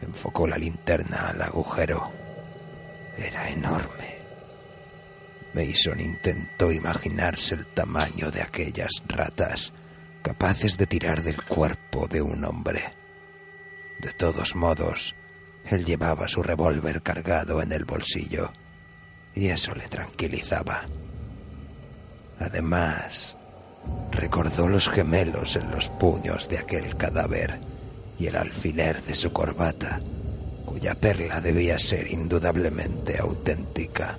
[0.00, 2.10] Enfocó la linterna al agujero.
[3.16, 4.11] Era enorme.
[5.54, 9.72] Mason intentó imaginarse el tamaño de aquellas ratas
[10.22, 12.84] capaces de tirar del cuerpo de un hombre.
[13.98, 15.14] De todos modos,
[15.68, 18.52] él llevaba su revólver cargado en el bolsillo
[19.34, 20.82] y eso le tranquilizaba.
[22.38, 23.36] Además,
[24.10, 27.58] recordó los gemelos en los puños de aquel cadáver
[28.18, 30.00] y el alfiler de su corbata,
[30.64, 34.18] cuya perla debía ser indudablemente auténtica.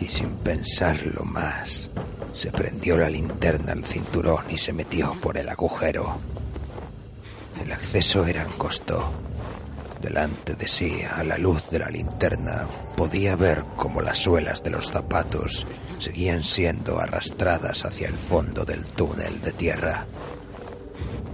[0.00, 1.90] Y sin pensarlo más,
[2.34, 6.18] se prendió la linterna al cinturón y se metió por el agujero.
[7.60, 9.10] El acceso era angosto.
[10.00, 14.70] Delante de sí, a la luz de la linterna, podía ver cómo las suelas de
[14.70, 15.66] los zapatos
[15.98, 20.06] seguían siendo arrastradas hacia el fondo del túnel de tierra.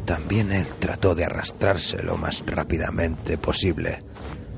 [0.07, 3.99] También él trató de arrastrarse lo más rápidamente posible,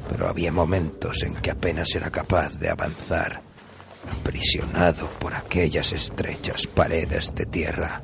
[0.08, 3.42] pero había momentos en que apenas era capaz de avanzar,
[4.10, 8.02] aprisionado por aquellas estrechas paredes de tierra.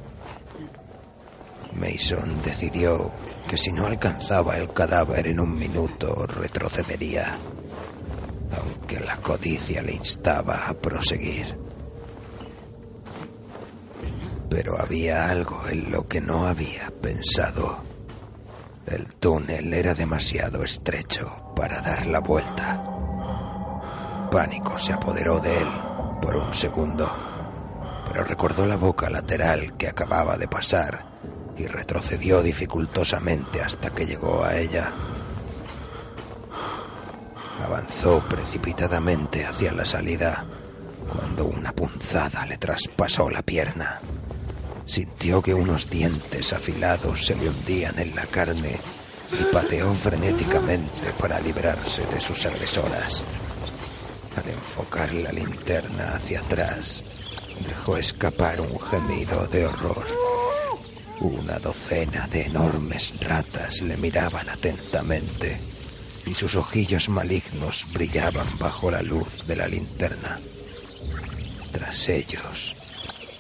[1.75, 3.11] Mason decidió
[3.49, 7.37] que si no alcanzaba el cadáver en un minuto retrocedería,
[8.57, 11.59] aunque la codicia le instaba a proseguir.
[14.49, 17.83] Pero había algo en lo que no había pensado.
[18.87, 22.85] El túnel era demasiado estrecho para dar la vuelta.
[24.31, 25.92] Pánico se apoderó de él
[26.23, 27.11] por un segundo,
[28.09, 31.05] pero recordó la boca lateral que acababa de pasar
[31.59, 34.93] y retrocedió dificultosamente hasta que llegó a ella.
[37.67, 40.47] Avanzó precipitadamente hacia la salida
[41.13, 44.01] cuando una punzada le traspasó la pierna.
[44.87, 48.79] Sintió que unos dientes afilados se le hundían en la carne
[49.33, 53.25] y pateó frenéticamente para librarse de sus agresoras.
[54.37, 57.05] Al enfocar la linterna hacia atrás,
[57.67, 60.07] dejó escapar un gemido de horror.
[61.21, 65.61] Una docena de enormes ratas le miraban atentamente
[66.25, 70.41] y sus ojillos malignos brillaban bajo la luz de la linterna.
[71.73, 72.77] Tras ellos,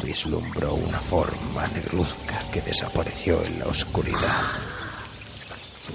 [0.02, 4.81] vislumbró una forma negruzca que desapareció en la oscuridad.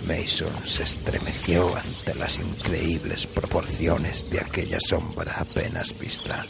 [0.05, 6.45] Mason se estremeció ante las increíbles proporciones de aquella sombra apenas vista.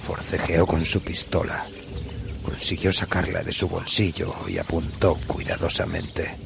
[0.00, 1.66] Forcejeó con su pistola,
[2.44, 6.36] consiguió sacarla de su bolsillo y apuntó cuidadosamente.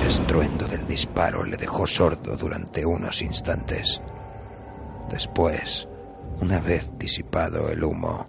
[0.00, 4.02] El estruendo del disparo le dejó sordo durante unos instantes.
[5.10, 5.88] Después,
[6.40, 8.26] una vez disipado el humo,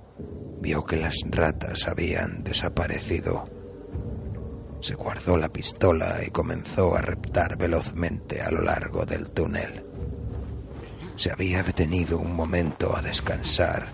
[0.62, 3.53] vio que las ratas habían desaparecido.
[4.84, 9.82] Se guardó la pistola y comenzó a reptar velozmente a lo largo del túnel.
[11.16, 13.86] Se había detenido un momento a descansar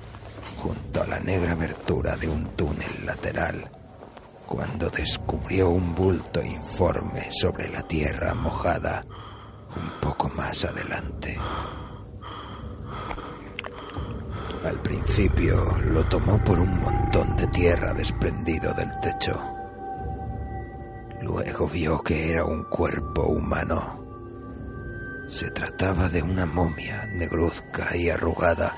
[0.58, 3.70] junto a la negra abertura de un túnel lateral
[4.48, 9.06] cuando descubrió un bulto informe sobre la tierra mojada
[9.76, 11.38] un poco más adelante.
[14.66, 19.59] Al principio lo tomó por un montón de tierra desprendido del techo.
[21.22, 24.06] Luego vio que era un cuerpo humano.
[25.30, 28.76] Se trataba de una momia negruzca y arrugada.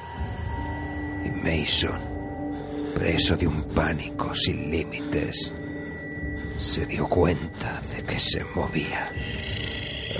[1.24, 2.00] Y Mason,
[2.96, 5.54] preso de un pánico sin límites,
[6.60, 9.10] se dio cuenta de que se movía.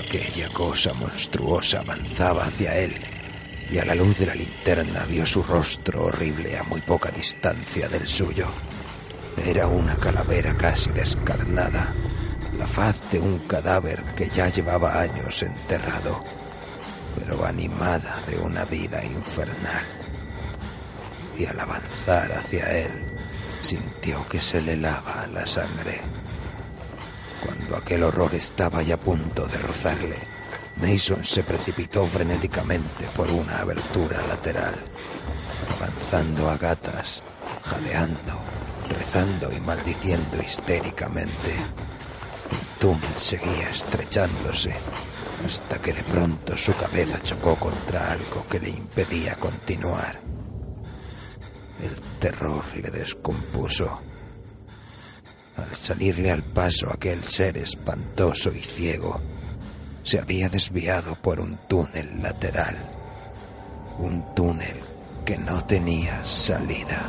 [0.00, 2.94] Aquella cosa monstruosa avanzaba hacia él
[3.70, 7.88] y a la luz de la linterna vio su rostro horrible a muy poca distancia
[7.88, 8.48] del suyo.
[9.36, 11.92] Era una calavera casi descarnada,
[12.58, 16.22] la faz de un cadáver que ya llevaba años enterrado,
[17.18, 19.84] pero animada de una vida infernal.
[21.36, 22.90] Y al avanzar hacia él,
[23.62, 26.00] sintió que se le lava la sangre.
[27.44, 30.16] Cuando aquel horror estaba ya a punto de rozarle,
[30.76, 34.74] Mason se precipitó frenéticamente por una abertura lateral,
[35.76, 37.22] avanzando a gatas,
[37.62, 38.40] jadeando,
[38.88, 41.54] rezando y maldiciendo histéricamente.
[42.50, 44.74] El túnel seguía estrechándose
[45.44, 50.20] hasta que de pronto su cabeza chocó contra algo que le impedía continuar.
[51.82, 54.00] El terror le descompuso.
[55.56, 59.20] Al salirle al paso aquel ser espantoso y ciego,
[60.02, 62.76] se había desviado por un túnel lateral.
[63.98, 64.76] Un túnel
[65.24, 67.08] que no tenía salida.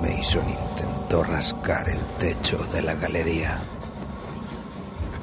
[0.00, 3.58] Mason intentó rascar el techo de la galería.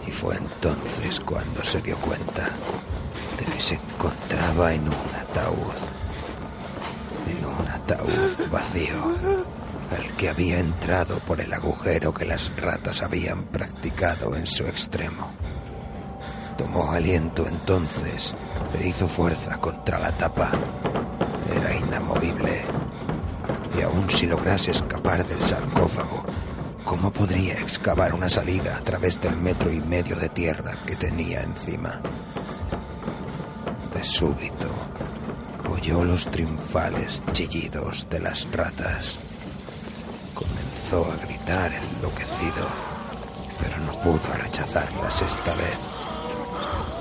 [0.08, 2.50] Y fue entonces cuando se dio cuenta
[3.38, 5.74] de que se encontraba en un ataúd.
[7.30, 8.96] En un ataúd vacío
[9.96, 15.32] al que había entrado por el agujero que las ratas habían practicado en su extremo.
[16.58, 18.36] Tomó aliento entonces
[18.80, 20.52] e hizo fuerza contra la tapa.
[21.56, 22.64] Era inamovible.
[23.78, 26.24] Y aun si lograse escapar del sarcófago,
[26.86, 31.42] ¿cómo podría excavar una salida a través del metro y medio de tierra que tenía
[31.42, 32.02] encima?
[33.94, 34.70] De súbito,
[35.72, 39.20] oyó los triunfales chillidos de las ratas.
[40.34, 42.68] Comenzó a gritar enloquecido,
[43.60, 45.80] pero no pudo rechazarlas esta vez.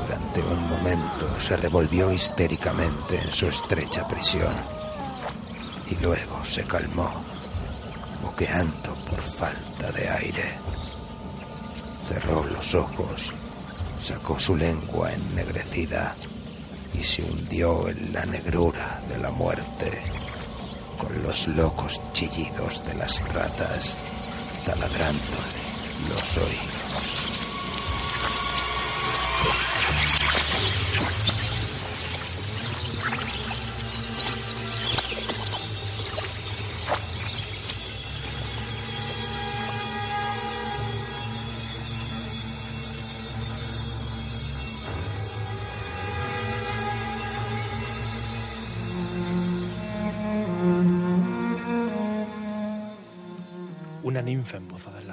[0.01, 4.82] Durante un momento se revolvió histéricamente en su estrecha prisión
[5.93, 7.23] y luego se calmó,
[8.23, 10.55] boqueando por falta de aire.
[12.03, 13.33] Cerró los ojos,
[14.01, 16.17] sacó su lengua ennegrecida
[16.95, 20.03] y se hundió en la negrura de la muerte,
[20.99, 23.97] con los locos chillidos de las ratas
[24.65, 27.33] taladrándole los oídos.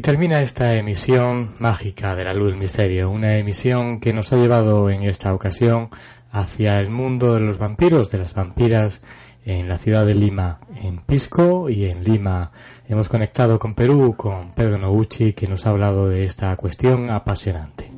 [0.00, 4.88] Y termina esta emisión mágica de la luz misterio, una emisión que nos ha llevado
[4.88, 5.90] en esta ocasión
[6.32, 9.02] hacia el mundo de los vampiros, de las vampiras
[9.44, 12.50] en la ciudad de Lima, en Pisco y en Lima.
[12.88, 17.89] Hemos conectado con Perú, con Pedro Noguchi, que nos ha hablado de esta cuestión apasionante.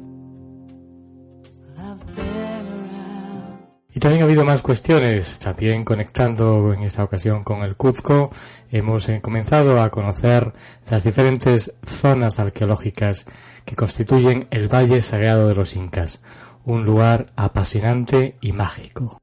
[4.03, 8.31] También ha habido más cuestiones, también conectando en esta ocasión con el Cuzco,
[8.73, 10.53] hemos eh, comenzado a conocer
[10.91, 13.27] las diferentes zonas arqueológicas
[13.65, 16.21] que constituyen el Valle Sagrado de los Incas,
[16.65, 19.21] un lugar apasionante y mágico.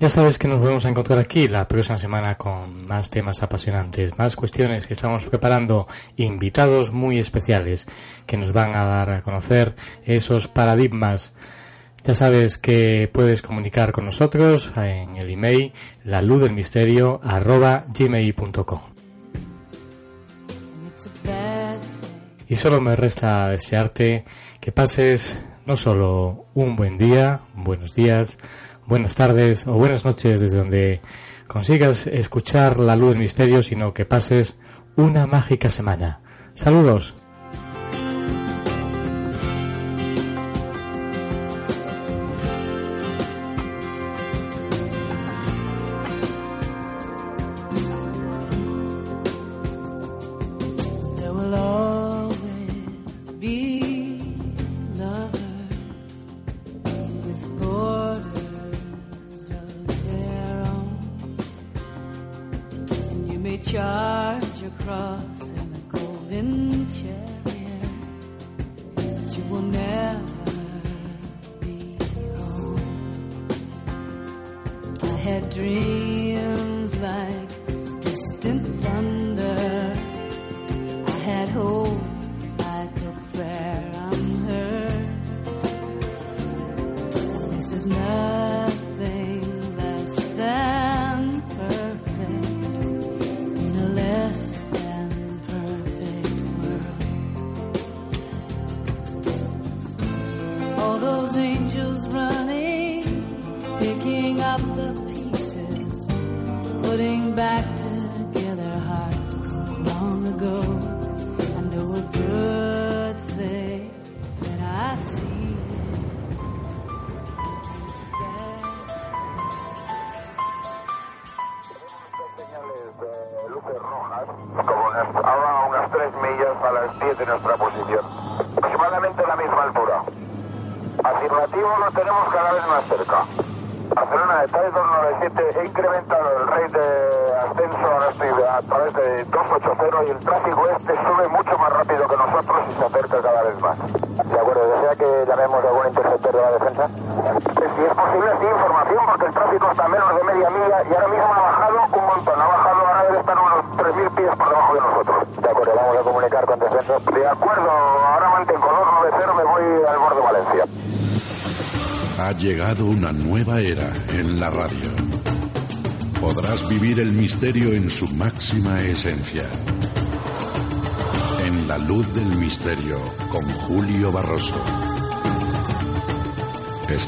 [0.00, 4.18] Ya sabes que nos vamos a encontrar aquí la próxima semana con más temas apasionantes,
[4.18, 7.86] más cuestiones que estamos preparando, invitados muy especiales
[8.26, 11.32] que nos van a dar a conocer esos paradigmas.
[12.02, 15.72] Ya sabes que puedes comunicar con nosotros en el email
[16.04, 17.20] la luz del misterio.
[22.46, 24.24] Y solo me resta desearte
[24.60, 28.38] que pases no solo un buen día, buenos días,
[28.86, 31.00] buenas tardes o buenas noches desde donde
[31.46, 34.58] consigas escuchar la luz del misterio, sino que pases
[34.96, 36.20] una mágica semana.
[36.54, 37.16] Saludos.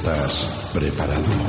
[0.07, 1.45] ¿Estás preparado?